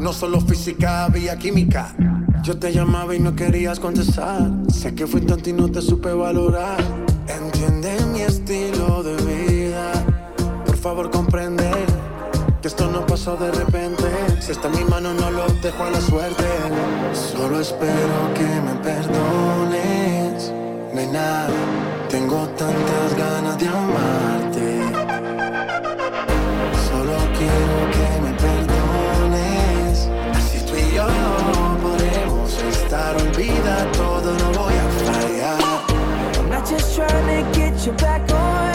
No 0.00 0.12
solo 0.12 0.40
física, 0.40 1.04
había 1.04 1.38
química. 1.38 1.94
Yo 2.42 2.58
te 2.58 2.72
llamaba 2.72 3.14
y 3.14 3.20
no 3.20 3.36
querías 3.36 3.78
contestar. 3.78 4.50
Sé 4.72 4.96
que 4.96 5.06
fui 5.06 5.20
tonto 5.20 5.48
y 5.50 5.52
no 5.52 5.70
te 5.70 5.80
supe 5.82 6.12
valorar. 6.12 6.82
Entiende 7.28 7.96
mi 8.06 8.22
estilo 8.22 9.04
de 9.04 9.14
vida. 9.22 9.92
Por 10.66 10.76
favor, 10.76 11.10
comprende 11.12 11.39
que 12.60 12.68
esto 12.68 12.90
no 12.90 13.06
pasó 13.06 13.36
de 13.36 13.50
repente. 13.50 14.04
Si 14.40 14.52
está 14.52 14.68
en 14.68 14.78
mi 14.78 14.84
mano, 14.84 15.14
no 15.14 15.30
lo 15.30 15.46
dejo 15.62 15.84
a 15.84 15.90
la 15.90 16.00
suerte. 16.00 16.44
Solo 17.12 17.60
espero 17.60 18.34
que 18.34 18.48
me 18.66 18.74
perdones. 18.82 20.52
Nena, 20.92 21.46
tengo 22.08 22.46
tantas 22.58 23.14
ganas 23.16 23.58
de 23.58 23.68
amarte. 23.68 24.82
Solo 26.88 27.16
quiero 27.38 27.76
que 27.96 28.08
me 28.24 28.32
perdones. 28.44 30.08
Así 30.34 30.58
tú 30.66 30.76
y 30.76 30.94
yo 30.94 31.06
podemos 31.82 32.62
estar. 32.62 33.16
Olvida 33.16 33.90
todo, 33.92 34.32
no 34.38 34.58
voy 34.58 34.74
a 34.74 34.88
fallar. 35.04 35.60
I'm 36.36 36.50
not 36.50 36.68
just 36.68 36.94
trying 36.94 37.44
to 37.44 37.58
get 37.58 37.86
you 37.86 37.92
back 37.92 38.30
on 38.32 38.69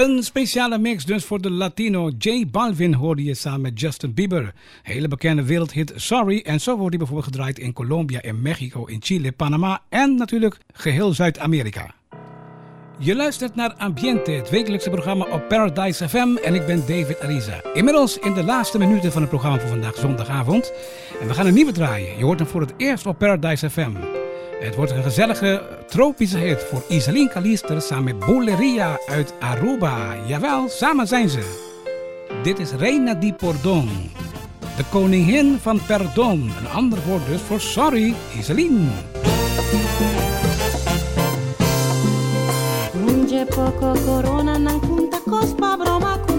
Een 0.00 0.22
speciale 0.22 0.78
mix 0.78 1.04
dus 1.04 1.24
voor 1.24 1.40
de 1.40 1.50
Latino. 1.50 2.10
J 2.18 2.46
Balvin 2.50 2.94
hoorde 2.94 3.24
je 3.24 3.34
samen 3.34 3.60
met 3.60 3.80
Justin 3.80 4.14
Bieber. 4.14 4.52
Hele 4.82 5.08
bekende 5.08 5.44
wereldhit 5.44 5.92
Sorry. 5.96 6.42
En 6.44 6.60
zo 6.60 6.70
wordt 6.76 6.88
hij 6.88 6.98
bijvoorbeeld 6.98 7.32
gedraaid 7.32 7.58
in 7.58 7.72
Colombia, 7.72 8.22
in 8.22 8.42
Mexico, 8.42 8.84
in 8.84 9.02
Chile, 9.02 9.32
Panama 9.32 9.82
en 9.88 10.14
natuurlijk 10.14 10.58
geheel 10.72 11.12
Zuid-Amerika. 11.12 11.94
Je 12.98 13.16
luistert 13.16 13.54
naar 13.54 13.72
Ambiente, 13.72 14.30
het 14.30 14.50
wekelijkse 14.50 14.90
programma 14.90 15.24
op 15.24 15.48
Paradise 15.48 16.08
FM 16.08 16.36
en 16.44 16.54
ik 16.54 16.66
ben 16.66 16.80
David 16.86 17.20
Ariza. 17.20 17.62
Inmiddels 17.74 18.18
in 18.18 18.34
de 18.34 18.44
laatste 18.44 18.78
minuten 18.78 19.12
van 19.12 19.20
het 19.20 19.30
programma 19.30 19.58
voor 19.58 19.68
vandaag 19.68 19.96
zondagavond. 19.96 20.72
En 21.20 21.28
we 21.28 21.34
gaan 21.34 21.46
een 21.46 21.54
nieuwe 21.54 21.72
draaien. 21.72 22.18
Je 22.18 22.24
hoort 22.24 22.38
hem 22.38 22.48
voor 22.48 22.60
het 22.60 22.74
eerst 22.76 23.06
op 23.06 23.18
Paradise 23.18 23.70
FM. 23.70 24.19
Het 24.60 24.74
wordt 24.74 24.90
een 24.90 25.02
gezellige 25.02 25.62
tropische 25.86 26.38
hit 26.38 26.62
voor 26.62 26.82
Isaline 26.88 27.28
Kalister 27.28 27.82
samen 27.82 28.04
met 28.04 28.18
Boleria 28.26 28.98
uit 29.06 29.32
Aruba. 29.38 30.16
Jawel, 30.26 30.68
samen 30.68 31.06
zijn 31.06 31.28
ze. 31.28 31.68
Dit 32.42 32.58
is 32.58 32.72
Reina 32.72 33.14
di 33.14 33.32
Pordon. 33.32 33.88
De 34.76 34.84
koningin 34.90 35.58
van 35.60 35.80
pardon. 35.86 36.52
Een 36.58 36.68
ander 36.68 36.98
woord 37.06 37.26
dus 37.26 37.40
voor 37.40 37.60
sorry, 37.60 38.14
Isaline. 38.38 38.88
Unge 43.08 43.46
poco 43.48 43.92
corona 44.04 44.78
cospa 45.24 45.76
broma 45.76 46.29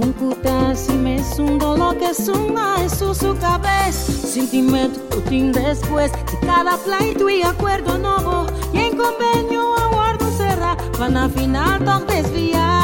kuta 0.00 0.74
si 0.74 0.92
me 0.92 1.22
sundo 1.22 1.76
lo 1.76 1.96
que 1.98 2.14
suma 2.14 2.76
en 2.80 2.90
su 2.90 3.36
cabeza. 3.38 4.12
Sentimento 4.12 5.00
putin 5.10 5.52
después 5.52 6.12
de 6.12 6.46
cada 6.46 6.76
pleito 6.78 7.28
y 7.28 7.42
acuerdo 7.42 7.98
novo 7.98 8.46
Y 8.72 8.78
en 8.78 8.96
convenio 8.96 9.76
aguardo 9.76 10.30
cerrar. 10.30 10.76
Para 10.92 11.28
final 11.28 11.84
todo 11.84 12.00
desviar 12.06 12.77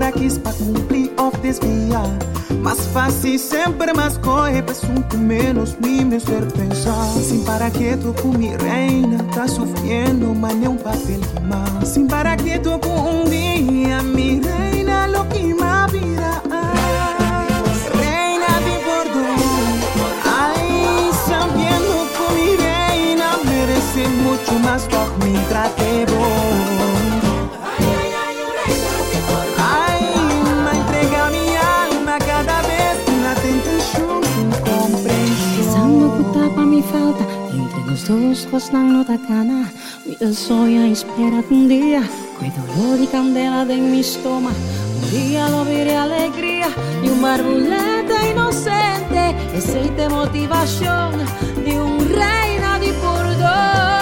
hora 0.00 0.12
que 0.12 0.30
para 0.40 0.56
cumprir 0.56 1.12
of 1.18 1.36
desviar. 1.40 2.08
Más 2.62 2.78
fácil, 2.88 3.38
sempre 3.38 3.92
mais 3.92 4.16
corre, 4.18 4.62
peço 4.62 4.86
pues 4.86 5.14
um 5.14 5.18
menos 5.18 5.76
me 5.80 6.04
me 6.04 6.18
ser 6.18 6.46
pensar. 6.52 7.06
Sin 7.22 7.44
paraquedo 7.44 8.14
com 8.22 8.28
mi 8.28 8.56
reina, 8.56 9.22
tá 9.34 9.46
sufriendo, 9.46 10.34
mas 10.34 10.54
nem 10.56 10.68
um 10.68 10.76
papel 10.76 11.20
que 11.20 11.40
más. 11.40 11.88
Sin 11.88 12.06
paraquedo 12.06 12.78
com 12.78 13.20
um 13.20 13.24
dia, 13.24 14.02
mi 14.02 14.40
reina, 14.40 15.06
lo 15.06 15.26
que 15.28 15.54
más 15.54 15.92
virá. 15.92 16.42
Mucho 24.22 24.58
más 24.60 24.84
por 24.84 25.08
mi 25.24 25.36
tratebo. 25.48 26.89
Tuscos 38.10 38.72
nang 38.74 38.90
nutakana 38.90 39.70
Mi 40.02 40.18
soya 40.34 40.82
espera 40.90 41.46
un 41.48 41.68
día 41.68 42.02
Coi 42.40 42.50
dolor 42.50 42.98
y 42.98 43.06
candela 43.06 43.64
de 43.64 43.76
mi 43.76 44.00
estoma 44.00 44.50
Un 44.50 45.10
día 45.14 45.48
lo 45.48 45.64
veré 45.64 45.94
alegría 45.96 46.66
Y 47.04 47.08
un 47.08 47.22
barbuleta 47.22 48.18
inocente 48.28 49.22
Aceite 49.56 50.08
motivación 50.08 51.22
De 51.64 51.80
un 51.80 52.00
reina 52.00 52.80
de 52.80 52.90
perdón 52.98 53.99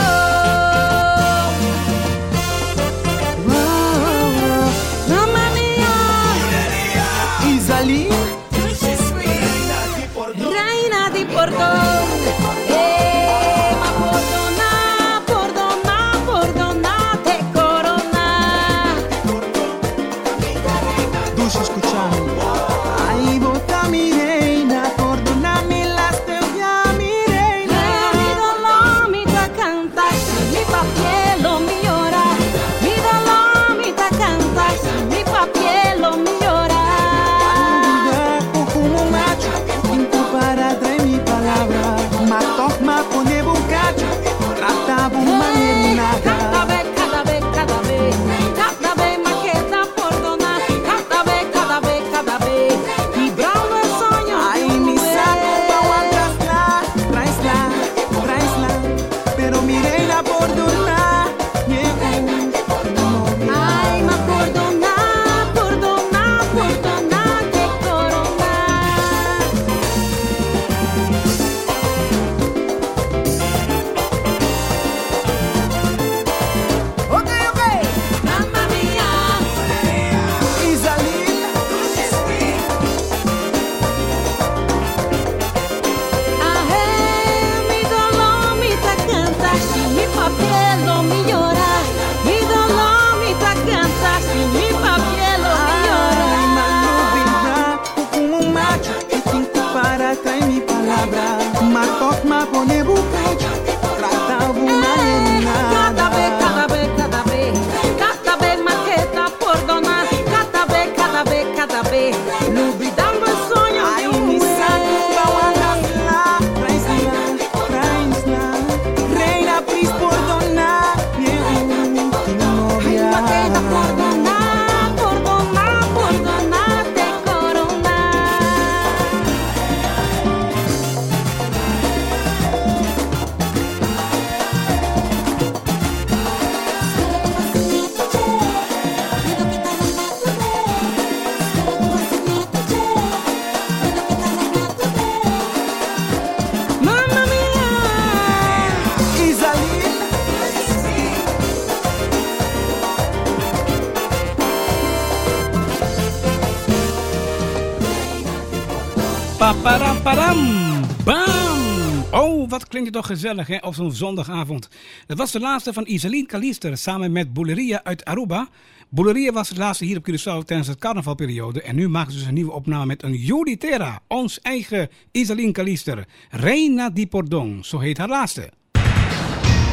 klinkt 162.82 162.96
het 162.96 163.06
toch 163.06 163.18
gezellig 163.18 163.46
hè, 163.46 163.56
op 163.56 163.74
zo'n 163.74 163.92
zondagavond. 163.92 164.68
Dat 165.06 165.18
was 165.18 165.32
de 165.32 165.40
laatste 165.40 165.72
van 165.72 165.86
Isaline 165.86 166.26
Kalister 166.26 166.76
samen 166.76 167.12
met 167.12 167.32
Bouleria 167.32 167.80
uit 167.84 168.04
Aruba. 168.04 168.48
Bouleria 168.88 169.32
was 169.32 169.48
het 169.48 169.58
laatste 169.58 169.84
hier 169.84 169.96
op 169.96 170.08
Curaçao 170.10 170.44
tijdens 170.44 170.68
het 170.68 170.78
carnavalperiode. 170.78 171.62
En 171.62 171.74
nu 171.74 171.88
maken 171.88 172.12
ze 172.12 172.18
dus 172.18 172.26
een 172.26 172.34
nieuwe 172.34 172.52
opname 172.52 172.86
met 172.86 173.02
een 173.02 173.14
Juli 173.14 173.56
Terra, 173.56 174.00
ons 174.06 174.40
eigen 174.40 174.88
Isaline 175.10 175.52
Kalister. 175.52 176.06
Reina 176.30 176.90
di 176.90 177.06
Pordon, 177.06 177.58
zo 177.62 177.78
heet 177.78 177.98
haar 177.98 178.08
laatste. 178.08 178.50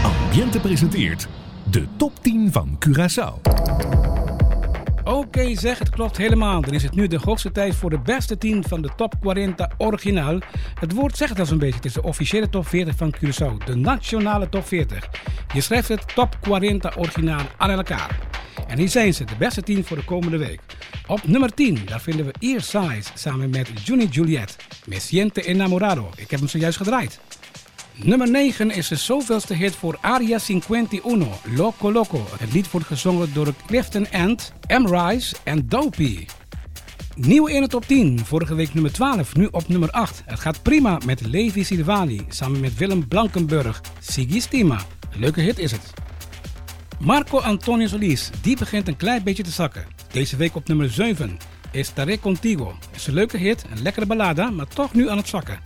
Ambiente 0.03 0.59
presenteert 0.59 1.27
de 1.71 1.87
top 1.97 2.23
10 2.23 2.51
van 2.51 2.77
Curaçao. 2.87 4.14
Oké 5.05 5.55
zeg, 5.55 5.79
het 5.79 5.89
klopt 5.89 6.17
helemaal. 6.17 6.61
Dan 6.61 6.73
is 6.73 6.83
het 6.83 6.95
nu 6.95 7.07
de 7.07 7.19
hoogste 7.23 7.51
tijd 7.51 7.75
voor 7.75 7.89
de 7.89 7.99
beste 7.99 8.37
10 8.37 8.63
van 8.67 8.81
de 8.81 8.89
Top 8.95 9.13
40 9.21 9.67
Originaal. 9.77 10.39
Het 10.79 10.91
woord 10.91 11.17
zegt 11.17 11.39
al 11.39 11.45
zo'n 11.45 11.57
beetje. 11.57 11.75
Het 11.75 11.85
is 11.85 11.93
de 11.93 12.03
officiële 12.03 12.49
top 12.49 12.67
40 12.67 12.95
van 12.95 13.15
Curaçao. 13.15 13.65
De 13.65 13.75
nationale 13.75 14.49
top 14.49 14.67
40. 14.67 15.09
Je 15.53 15.61
schrijft 15.61 15.87
het 15.87 16.15
Top 16.15 16.37
40 16.41 16.97
Originaal 16.97 17.41
aan 17.57 17.69
elkaar. 17.69 18.19
En 18.67 18.77
hier 18.77 18.89
zijn 18.89 19.13
ze, 19.13 19.23
de 19.23 19.35
beste 19.37 19.61
10 19.61 19.85
voor 19.85 19.97
de 19.97 20.03
komende 20.03 20.37
week. 20.37 20.61
Op 21.07 21.27
nummer 21.27 21.53
10, 21.53 21.79
daar 21.85 22.01
vinden 22.01 22.25
we 22.25 22.33
Ear 22.39 22.61
Size 22.61 23.11
samen 23.13 23.49
met 23.49 23.69
Juni 23.83 24.05
Juliet. 24.05 24.57
Me 24.85 24.99
siente 24.99 25.41
enamorado. 25.41 26.09
Ik 26.15 26.31
heb 26.31 26.39
hem 26.39 26.49
zojuist 26.49 26.77
gedraaid. 26.77 27.19
Nummer 28.03 28.29
9 28.29 28.71
is 28.71 28.87
de 28.87 28.95
zoveelste 28.95 29.53
hit 29.53 29.75
voor 29.75 29.97
Aria 30.01 30.39
51, 30.39 31.03
Loco 31.55 31.91
Loco. 31.91 32.25
Het 32.39 32.53
lied 32.53 32.71
wordt 32.71 32.87
gezongen 32.87 33.33
door 33.33 33.53
Clifton 33.67 34.07
Ant, 34.11 34.53
M. 34.67 34.85
Rice 34.85 35.35
en 35.43 35.67
Dopey. 35.67 36.27
Nieuw 37.15 37.45
in 37.45 37.61
de 37.61 37.67
top 37.67 37.85
10, 37.85 38.19
vorige 38.25 38.55
week 38.55 38.73
nummer 38.73 38.91
12, 38.91 39.35
nu 39.35 39.47
op 39.51 39.67
nummer 39.67 39.89
8. 39.89 40.23
Het 40.25 40.39
gaat 40.39 40.61
prima 40.61 40.99
met 41.05 41.21
Levi 41.25 41.63
Silvani 41.63 42.25
samen 42.29 42.59
met 42.59 42.77
Willem 42.77 43.07
Blankenburg, 43.07 43.81
Siggy 43.99 44.39
Stima. 44.39 44.79
Een 45.11 45.19
leuke 45.19 45.41
hit 45.41 45.59
is 45.59 45.71
het. 45.71 45.93
Marco 46.99 47.39
Antonio 47.39 47.87
Solis, 47.87 48.29
die 48.41 48.57
begint 48.57 48.87
een 48.87 48.97
klein 48.97 49.23
beetje 49.23 49.43
te 49.43 49.51
zakken. 49.51 49.85
Deze 50.11 50.35
week 50.35 50.55
op 50.55 50.67
nummer 50.67 50.89
7 50.89 51.37
Estaré 51.71 52.19
Contigo. 52.19 52.77
Is 52.95 53.07
een 53.07 53.13
leuke 53.13 53.37
hit, 53.37 53.65
een 53.71 53.81
lekkere 53.81 54.05
ballada, 54.05 54.49
maar 54.49 54.67
toch 54.67 54.93
nu 54.93 55.09
aan 55.09 55.17
het 55.17 55.27
zakken. 55.27 55.59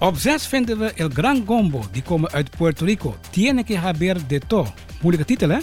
Op 0.00 0.16
6 0.16 0.46
vinden 0.46 0.78
we 0.78 0.92
El 0.92 1.08
Gran 1.08 1.42
Gombo, 1.46 1.82
die 1.92 2.02
komen 2.02 2.30
uit 2.30 2.50
Puerto 2.56 2.84
Rico. 2.84 3.16
Tiene 3.30 3.64
que 3.64 3.78
haber 3.78 4.26
de 4.26 4.40
to. 4.46 4.66
Moeilijke 5.00 5.26
titel 5.26 5.48
hè? 5.48 5.58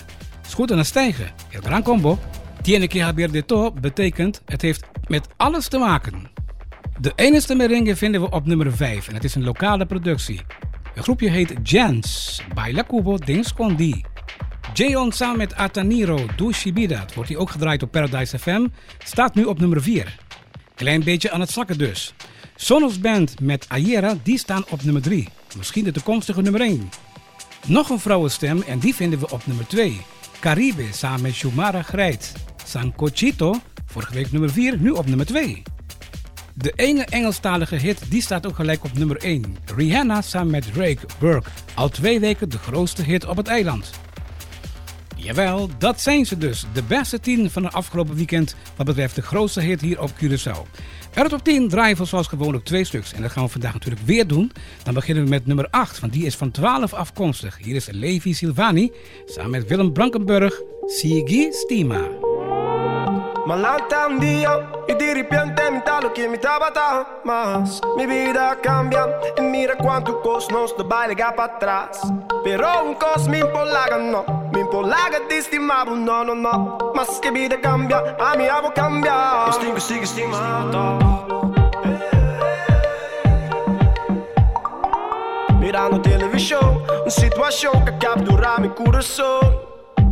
Is 0.46 0.54
goed 0.54 0.86
stijgen. 0.86 1.28
El 1.50 1.62
Gran 1.62 1.84
Combo. 1.84 2.20
Tiene 2.62 2.88
que 2.88 3.04
haber 3.04 3.32
de 3.32 3.46
to 3.46 3.72
betekent 3.72 4.42
het 4.46 4.62
heeft 4.62 4.86
met 5.08 5.28
alles 5.38 5.68
te 5.68 5.78
maken. 5.78 6.30
De 7.00 7.12
enige 7.16 7.56
merengue 7.56 7.96
vinden 7.96 8.22
we 8.22 8.30
op 8.30 8.46
nummer 8.46 8.76
5 8.76 9.08
en 9.08 9.14
het 9.14 9.24
is 9.24 9.36
een 9.36 9.44
lokale 9.44 9.86
productie. 9.86 10.42
Het 10.94 11.04
groepje 11.04 11.30
heet 11.30 11.54
Jans, 11.64 12.42
Baila 12.54 12.84
Cubo 12.88 13.18
de 13.18 13.38
Escondi. 13.38 14.04
Jayon 14.74 15.12
samen 15.12 15.38
met 15.38 15.56
Ataniro, 15.56 16.20
Shibida, 16.52 17.00
het 17.00 17.14
wordt 17.14 17.30
hier 17.30 17.40
ook 17.40 17.50
gedraaid 17.50 17.84
op 17.84 17.92
Paradise 17.92 18.40
FM, 18.40 18.68
staat 19.04 19.36
nu 19.36 19.44
op 19.44 19.60
nummer 19.60 19.82
4. 19.82 20.16
Klein 20.76 21.04
beetje 21.04 21.32
aan 21.32 21.40
het 21.40 21.50
zakken 21.50 21.78
dus. 21.78 22.14
Sonos 22.56 23.00
Band 23.00 23.40
met 23.40 23.66
Ayera, 23.68 24.18
die 24.24 24.38
staan 24.38 24.64
op 24.70 24.84
nummer 24.84 25.02
3. 25.02 25.28
Misschien 25.58 25.84
de 25.84 25.92
toekomstige 25.92 26.42
nummer 26.42 26.62
1. 26.62 26.90
Nog 27.68 27.90
een 27.90 28.00
vrouwenstem 28.00 28.62
en 28.62 28.80
die 28.80 28.96
vinden 28.96 29.20
we 29.20 29.30
op 29.30 29.46
nummer 29.46 29.68
2. 29.68 30.02
Caribe 30.40 30.86
samen 30.92 31.22
met 31.22 31.34
Shumara 31.34 31.82
Grijt. 31.82 32.34
Sancochito, 32.66 33.56
vorige 33.86 34.14
week 34.14 34.32
nummer 34.32 34.50
4, 34.50 34.80
nu 34.80 34.90
op 34.90 35.06
nummer 35.06 35.26
2. 35.26 35.64
De 36.54 36.72
ene 36.76 37.06
Engelstalige 37.06 37.76
hit 37.76 38.12
die 38.12 38.22
staat 38.22 38.48
ook 38.48 38.56
gelijk 38.56 38.84
op 38.84 38.98
nummer 38.98 39.18
1. 39.18 39.58
Rihanna 39.76 40.22
samen 40.22 40.52
met 40.52 40.74
Drake 40.74 41.08
Burke. 41.20 41.50
Al 41.74 41.90
twee 41.90 42.20
weken 42.20 42.50
de 42.50 42.58
grootste 42.58 43.04
hit 43.04 43.26
op 43.26 43.38
het 43.38 43.48
eiland. 43.48 43.92
Jawel, 45.26 45.70
dat 45.78 46.02
zijn 46.02 46.26
ze 46.26 46.38
dus. 46.38 46.66
De 46.74 46.84
beste 46.84 47.20
10 47.20 47.52
van 47.52 47.64
het 47.64 47.74
afgelopen 47.74 48.16
weekend 48.16 48.56
wat 48.76 48.86
betreft 48.86 49.16
de 49.16 49.22
grootste 49.22 49.62
hit 49.62 49.82
hier 49.82 50.02
op 50.02 50.10
Curaçao. 50.10 50.62
Uit 51.14 51.34
op 51.34 51.44
10 51.44 51.70
draaien 51.70 51.98
we 51.98 52.06
zoals 52.06 52.28
gewoonlijk 52.28 52.66
twee 52.66 52.84
stuks. 52.84 53.14
En 53.14 53.22
dat 53.22 53.32
gaan 53.32 53.44
we 53.44 53.50
vandaag 53.50 53.74
natuurlijk 53.74 54.06
weer 54.06 54.28
doen. 54.28 54.52
Dan 54.84 54.94
beginnen 54.94 55.24
we 55.24 55.30
met 55.30 55.46
nummer 55.46 55.68
8, 55.70 56.00
want 56.00 56.14
die 56.14 56.26
is 56.26 56.36
van 56.36 56.52
12 56.52 56.94
afkomstig. 56.94 57.58
Hier 57.62 57.76
is 57.76 57.88
Levi 57.92 58.34
Silvani 58.34 58.92
samen 59.26 59.52
met 59.52 59.68
Willem 59.68 59.94
Brankenburg, 59.94 60.62
Sigi 60.86 61.52
Stima. 61.52 62.08
Malanta 63.46 64.08
un 64.08 64.20
día 64.20 64.60
y 64.88 64.94
de 64.96 65.14
repente 65.14 65.70
mitad 65.72 66.02
lo 66.02 66.14
que 66.14 66.28
me 66.28 66.40
tabata 66.40 67.08
más. 67.24 67.80
Mi 67.96 68.08
vida 68.08 68.58
cambia 68.60 69.08
y 69.38 69.42
mira 69.42 69.76
cuánto 69.76 70.20
cosmos 70.22 70.76
de 70.78 70.84
baile 70.84 71.16
para 71.16 71.44
atrás. 71.44 72.02
Pero 72.44 72.84
un 72.84 72.96
cos 72.96 73.28
me 73.28 73.40
impolaga 73.40 73.98
no, 74.00 74.45
Mi 74.56 74.64
polaga 74.64 75.20
distimavo, 75.28 75.96
no, 75.96 76.24
no, 76.24 76.34
no 76.34 76.94
Ma 76.96 77.04
schibide 77.04 77.60
cambia, 77.60 78.16
a 78.18 78.38
mi 78.38 78.48
avo 78.48 78.72
cambia 78.72 79.52
Stingo, 79.52 79.80
stingo, 79.82 80.06
stimato 80.06 80.98
Mirano 85.60 86.00
television, 86.00 86.82
een 87.04 87.12
situatie 87.12 87.70
que 87.84 87.98
captura 87.98 88.58
mi 88.60 88.70
coração 88.70 89.42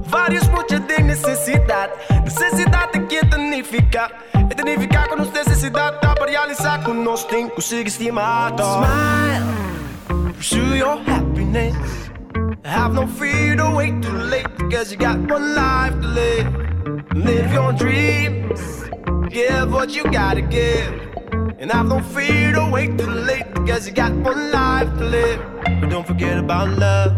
Vários 0.10 0.50
muitos 0.50 0.82
de 0.88 1.02
necessidade 1.02 1.94
Necessidade 2.26 3.00
que 3.08 3.26
tenifica 3.26 4.12
E 4.52 4.54
tenificar 4.56 5.08
com 5.08 5.16
nossa 5.16 5.32
necessidade 5.32 6.00
Dá 6.02 6.14
para 6.16 6.30
realizar 6.30 6.84
com 6.84 6.94
nós 6.94 7.24
tem 7.24 7.48
consigo 7.48 7.88
estimar 7.88 8.52
Smile, 8.60 10.34
pursue 10.34 10.80
your 10.80 11.00
happiness 11.08 12.03
have 12.66 12.94
no 12.94 13.06
fear 13.06 13.58
to 13.58 13.72
wait 13.76 14.02
too 14.02 14.12
late, 14.12 14.48
because 14.58 14.90
you 14.90 14.98
got 14.98 15.20
one 15.20 15.54
life 15.54 16.00
to 16.00 16.08
live. 16.08 17.14
Live 17.14 17.52
your 17.52 17.74
dreams, 17.74 18.84
give 19.30 19.72
what 19.72 19.94
you 19.94 20.04
gotta 20.04 20.42
give. 20.42 20.94
And 21.60 21.70
have 21.72 21.88
no 21.88 22.02
fear 22.02 22.54
to 22.54 22.70
wait 22.72 22.98
too 22.98 23.10
late, 23.10 23.54
because 23.54 23.86
you 23.86 23.94
got 23.94 24.14
one 24.14 24.52
life 24.52 24.88
to 24.98 25.04
live. 25.04 25.42
But 25.82 25.90
don't 25.90 26.08
forget 26.08 26.38
about 26.38 26.70
love. 26.78 27.14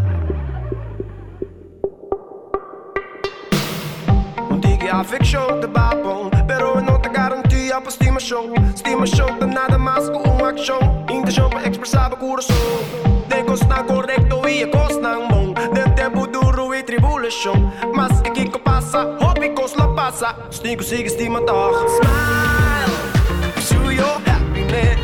que 4.80 4.92
affection 4.92 5.60
de 5.62 5.68
babão 5.68 6.30
Pero 6.46 6.80
não 6.80 7.00
te 7.02 7.10
garantia 7.10 7.82
para 7.82 7.90
estimação 7.90 8.54
Estimação 8.76 9.40
de 9.40 9.46
nada 9.48 9.80
mais 9.80 10.08
que 10.10 10.16
uma 10.16 10.52
ação 10.52 11.06
Intenção 11.10 11.50
para 11.50 11.68
expressar 11.68 12.14
o 12.14 12.18
coração 12.18 13.15
De 13.28 13.44
costa 13.44 13.84
correto 13.84 14.48
e 14.48 14.64
a 14.64 14.68
costa 14.68 15.20
bom 15.30 15.54
De 15.74 15.90
tempo 15.96 16.28
duro 16.28 16.74
e 16.74 16.84
tribulação 16.84 17.72
Mas 17.94 18.22
que 18.22 18.46
que 18.50 18.60
passa, 18.60 19.18
hobby 19.20 19.54
la 19.78 19.88
passa 19.96 20.36
Stigo 20.52 20.84
sigue 20.84 21.08
estima 21.08 21.42
toch 21.42 21.76
Smile, 21.88 23.54
pursue 23.54 23.96
your 23.96 24.22
happiness. 24.26 25.00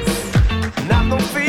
Have 0.89 1.07
no 1.07 1.19
fear 1.19 1.40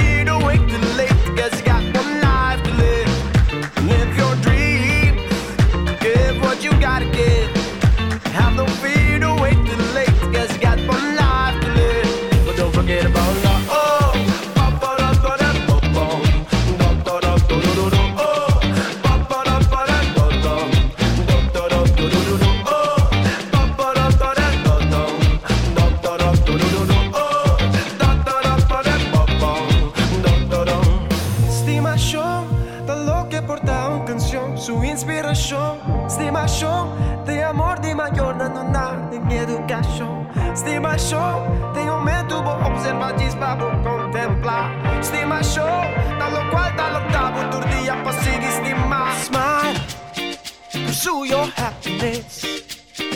Estimação 40.95 41.73
tem 41.73 41.91
um 41.91 42.03
método 42.05 42.51
observar 42.67 43.15
para 43.39 43.57
contemplar. 43.79 45.01
Estimação 45.01 45.81
da 46.19 46.29
lo 46.29 46.51
qual 46.51 46.71
da 46.73 46.89
lotado 46.89 47.51
todo 47.51 47.67
dia 47.69 47.97
para 47.97 48.13
seguir 48.13 48.47
estimar. 48.47 49.17
Smile, 49.23 50.85
pursue 50.85 51.25
your 51.25 51.51
happiness. 51.57 52.45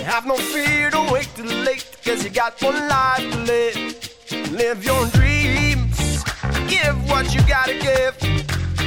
Have 0.06 0.26
no 0.26 0.36
fear 0.36 0.90
to 0.90 1.00
wait 1.12 1.28
too 1.34 1.44
late, 1.44 1.84
cause 2.02 2.24
you 2.24 2.30
got 2.30 2.54
one 2.62 2.88
life 2.88 3.30
to 3.30 3.38
live. 3.40 3.76
Live 4.52 4.82
your 4.82 5.06
dreams, 5.08 6.24
give 6.68 6.96
what 7.10 7.34
you 7.34 7.42
gotta 7.42 7.74
give. 7.74 8.16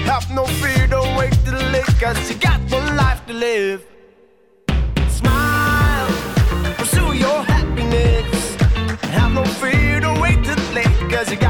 Have 0.08 0.34
no 0.34 0.48
fear, 0.48 0.88
don't 0.88 1.16
wait 1.16 1.34
too 1.46 1.52
late, 1.72 1.86
cause 2.00 2.18
you 2.28 2.40
got 2.40 2.60
one 2.72 2.96
life 2.96 3.24
to 3.28 3.34
live. 3.34 3.86
Have 9.12 9.34
no 9.34 9.44
fear, 9.44 10.00
don't 10.00 10.20
wait 10.20 10.44
too 10.44 10.56
late, 10.74 10.86
cause 11.10 11.32
you 11.32 11.38
got 11.38 11.49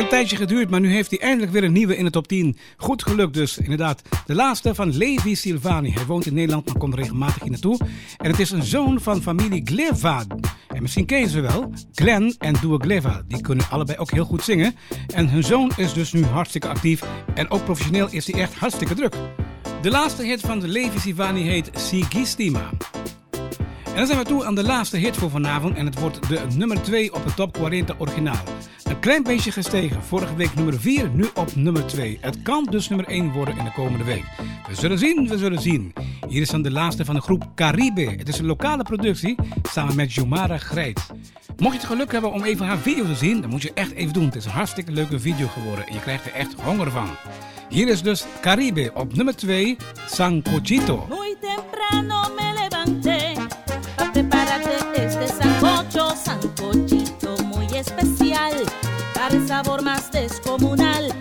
een 0.00 0.08
tijdje 0.08 0.36
geduurd, 0.36 0.70
maar 0.70 0.80
nu 0.80 0.92
heeft 0.92 1.10
hij 1.10 1.20
eindelijk 1.20 1.52
weer 1.52 1.64
een 1.64 1.72
nieuwe 1.72 1.96
in 1.96 2.04
de 2.04 2.10
top 2.10 2.28
10. 2.28 2.56
Goed 2.76 3.02
gelukt 3.02 3.34
dus, 3.34 3.58
inderdaad. 3.58 4.02
De 4.26 4.34
laatste 4.34 4.74
van 4.74 4.96
Levi 4.96 5.34
Silvani. 5.34 5.92
Hij 5.92 6.06
woont 6.06 6.26
in 6.26 6.34
Nederland, 6.34 6.66
maar 6.66 6.76
komt 6.76 6.94
regelmatig 6.94 7.42
hier 7.42 7.50
naartoe. 7.50 7.78
En 8.16 8.30
het 8.30 8.40
is 8.40 8.50
een 8.50 8.62
zoon 8.62 9.00
van 9.00 9.22
familie 9.22 9.62
Gleva. 9.64 10.24
En 10.68 10.82
misschien 10.82 11.06
ken 11.06 11.20
je 11.20 11.28
ze 11.28 11.40
wel. 11.40 11.70
Glenn 11.92 12.34
en 12.38 12.54
Dua 12.60 12.76
Gleva. 12.78 13.22
Die 13.28 13.40
kunnen 13.40 13.66
allebei 13.70 13.98
ook 13.98 14.10
heel 14.10 14.24
goed 14.24 14.42
zingen. 14.42 14.74
En 15.14 15.28
hun 15.28 15.44
zoon 15.44 15.72
is 15.76 15.92
dus 15.92 16.12
nu 16.12 16.24
hartstikke 16.24 16.68
actief. 16.68 17.02
En 17.34 17.50
ook 17.50 17.64
professioneel 17.64 18.08
is 18.10 18.26
hij 18.26 18.40
echt 18.40 18.54
hartstikke 18.54 18.94
druk. 18.94 19.14
De 19.82 19.90
laatste 19.90 20.22
hit 20.22 20.40
van 20.40 20.66
Levi 20.66 20.98
Silvani 20.98 21.42
heet 21.42 21.70
Sigistima. 21.72 22.70
En 23.90 23.96
dan 23.96 24.06
zijn 24.06 24.18
we 24.18 24.24
toe 24.24 24.44
aan 24.44 24.54
de 24.54 24.64
laatste 24.64 24.96
hit 24.96 25.16
voor 25.16 25.30
vanavond 25.30 25.76
en 25.76 25.86
het 25.86 25.98
wordt 25.98 26.28
de 26.28 26.40
nummer 26.56 26.82
2 26.82 27.14
op 27.14 27.24
het 27.24 27.36
top 27.36 27.56
40 27.56 28.00
originaal. 28.00 28.42
Een 28.84 29.00
klein 29.00 29.22
beetje 29.22 29.52
gestegen, 29.52 30.02
vorige 30.02 30.36
week 30.36 30.54
nummer 30.54 30.80
4, 30.80 31.10
nu 31.12 31.28
op 31.34 31.54
nummer 31.54 31.86
2. 31.86 32.18
Het 32.20 32.42
kan 32.42 32.66
dus 32.70 32.88
nummer 32.88 33.06
1 33.06 33.32
worden 33.32 33.56
in 33.56 33.64
de 33.64 33.72
komende 33.72 34.04
week. 34.04 34.24
We 34.68 34.74
zullen 34.74 34.98
zien, 34.98 35.28
we 35.28 35.38
zullen 35.38 35.60
zien. 35.60 35.92
Hier 36.28 36.40
is 36.40 36.50
dan 36.50 36.62
de 36.62 36.70
laatste 36.70 37.04
van 37.04 37.14
de 37.14 37.20
groep 37.20 37.48
Caribe. 37.54 38.14
Het 38.16 38.28
is 38.28 38.38
een 38.38 38.46
lokale 38.46 38.82
productie 38.82 39.34
samen 39.62 39.96
met 39.96 40.12
Jumara 40.12 40.58
Grijt. 40.58 41.00
Mocht 41.56 41.72
je 41.72 41.80
het 41.80 41.88
geluk 41.88 42.12
hebben 42.12 42.32
om 42.32 42.44
even 42.44 42.66
haar 42.66 42.78
video 42.78 43.04
te 43.04 43.14
zien, 43.14 43.40
dan 43.40 43.50
moet 43.50 43.62
je 43.62 43.72
echt 43.74 43.92
even 43.92 44.12
doen. 44.12 44.24
Het 44.24 44.36
is 44.36 44.44
een 44.44 44.50
hartstikke 44.50 44.92
leuke 44.92 45.20
video 45.20 45.46
geworden 45.46 45.86
en 45.86 45.94
je 45.94 46.00
krijgt 46.00 46.26
er 46.26 46.32
echt 46.32 46.54
honger 46.62 46.90
van. 46.90 47.08
Hier 47.68 47.88
is 47.88 48.02
dus 48.02 48.24
Caribe 48.40 48.90
op 48.94 49.14
nummer 49.14 49.36
2, 49.36 49.76
Sancochito. 50.06 51.06
dar 59.30 59.46
sabor 59.46 59.82
más 59.82 60.10
descomunal. 60.10 61.19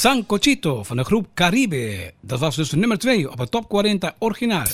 San 0.00 0.26
Cochito 0.26 0.82
van 0.82 0.96
de 0.96 1.04
groep 1.04 1.26
Caribe. 1.34 2.12
Dat 2.20 2.38
was 2.38 2.56
dus 2.56 2.68
de 2.68 2.76
nummer 2.76 2.98
2 2.98 3.30
op 3.30 3.38
het 3.38 3.50
Top 3.50 3.66
40 3.68 4.12
originaal. 4.18 4.64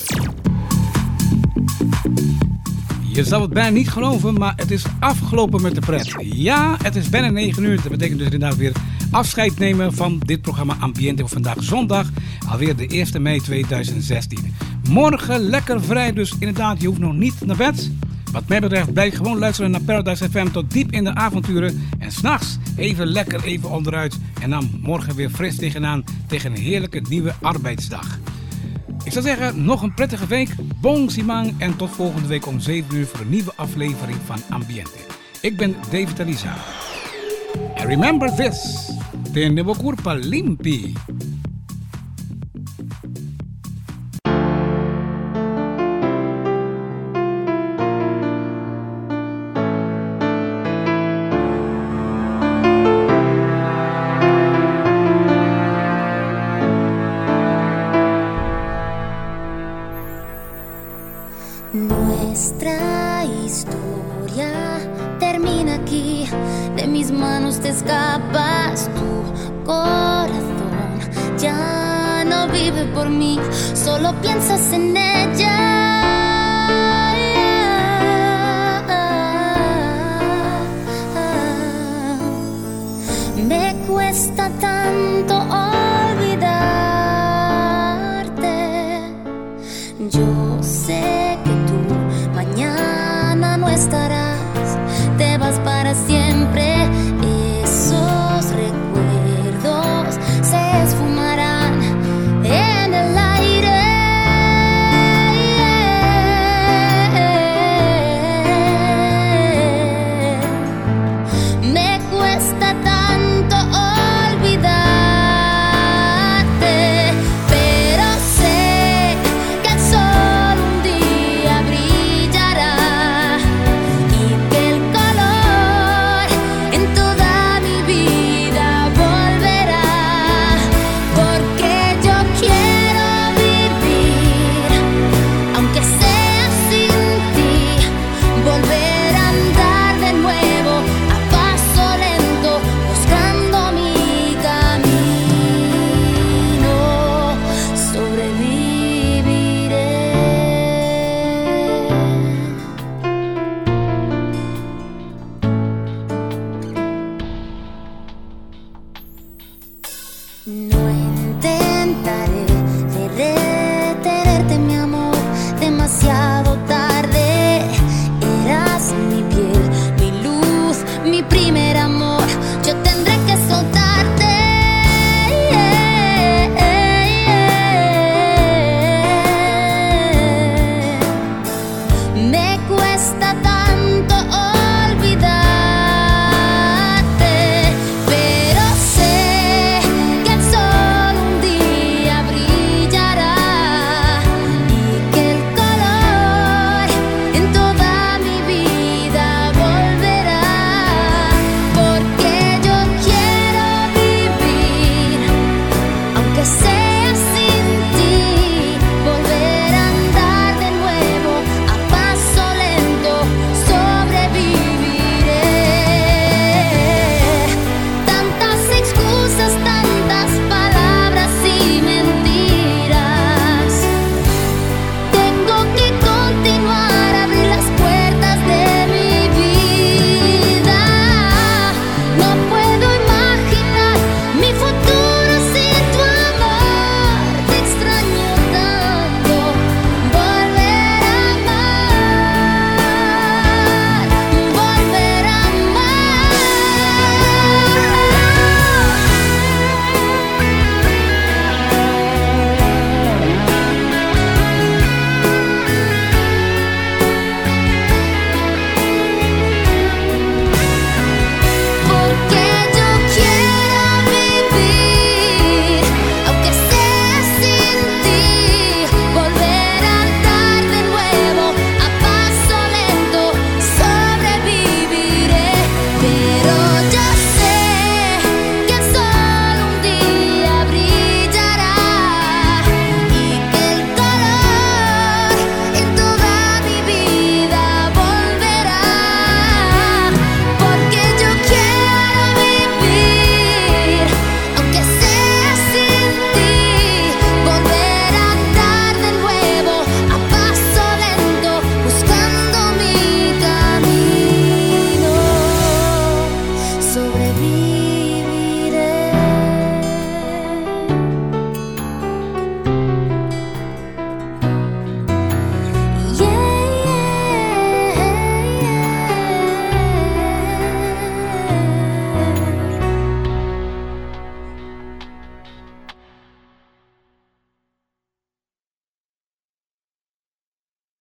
Je 3.12 3.24
zou 3.24 3.42
het 3.42 3.52
bijna 3.52 3.70
niet 3.70 3.88
geloven, 3.88 4.34
maar 4.34 4.52
het 4.56 4.70
is 4.70 4.84
afgelopen 5.00 5.62
met 5.62 5.74
de 5.74 5.80
pret. 5.80 6.14
Ja, 6.20 6.76
het 6.82 6.96
is 6.96 7.08
bijna 7.08 7.30
9 7.30 7.64
uur. 7.64 7.76
Dat 7.82 7.90
betekent 7.90 8.18
dus 8.18 8.30
inderdaad 8.30 8.56
weer 8.56 8.72
afscheid 9.10 9.58
nemen 9.58 9.94
van 9.94 10.18
dit 10.18 10.42
programma 10.42 10.76
Ambiente 10.80 11.22
voor 11.22 11.30
vandaag 11.30 11.62
zondag. 11.62 12.08
Alweer 12.48 12.76
de 12.76 12.86
1 12.86 13.22
mei 13.22 13.40
2016. 13.40 14.54
Morgen 14.88 15.40
lekker 15.40 15.82
vrij, 15.82 16.12
dus 16.12 16.32
inderdaad, 16.32 16.80
je 16.80 16.86
hoeft 16.86 17.00
nog 17.00 17.14
niet 17.14 17.46
naar 17.46 17.56
bed. 17.56 17.90
Wat 18.32 18.48
mij 18.48 18.60
betreft 18.60 18.92
blijf 18.92 19.16
gewoon 19.16 19.38
luisteren 19.38 19.70
naar 19.70 19.80
Paradise 19.80 20.30
FM 20.30 20.48
tot 20.48 20.70
diep 20.70 20.92
in 20.92 21.04
de 21.04 21.14
avonturen. 21.14 21.88
En 21.98 22.12
s'nachts 22.12 22.58
even 22.76 23.06
lekker 23.06 23.44
even 23.44 23.70
onderuit. 23.70 24.18
En 24.40 24.50
dan 24.50 24.70
morgen 24.82 25.14
weer 25.14 25.30
fris 25.30 25.56
tegenaan 25.56 26.04
tegen 26.26 26.50
een 26.50 26.62
heerlijke 26.62 27.02
nieuwe 27.08 27.34
arbeidsdag. 27.40 28.18
Ik 29.04 29.12
zou 29.12 29.24
zeggen, 29.24 29.64
nog 29.64 29.82
een 29.82 29.94
prettige 29.94 30.26
week. 30.26 30.54
Bon 30.80 31.10
Simang 31.10 31.54
en 31.58 31.76
tot 31.76 31.90
volgende 31.90 32.28
week 32.28 32.46
om 32.46 32.60
7 32.60 32.96
uur 32.96 33.06
voor 33.06 33.20
een 33.20 33.28
nieuwe 33.28 33.52
aflevering 33.56 34.18
van 34.24 34.38
Ambiente. 34.50 34.98
Ik 35.40 35.56
ben 35.56 35.74
David 35.90 36.18
Elisa. 36.18 36.56
And 37.74 37.88
remember 37.88 38.34
this. 38.34 38.90
De 39.32 39.40
Nevocurpa 39.40 40.12
limpi. 40.14 40.92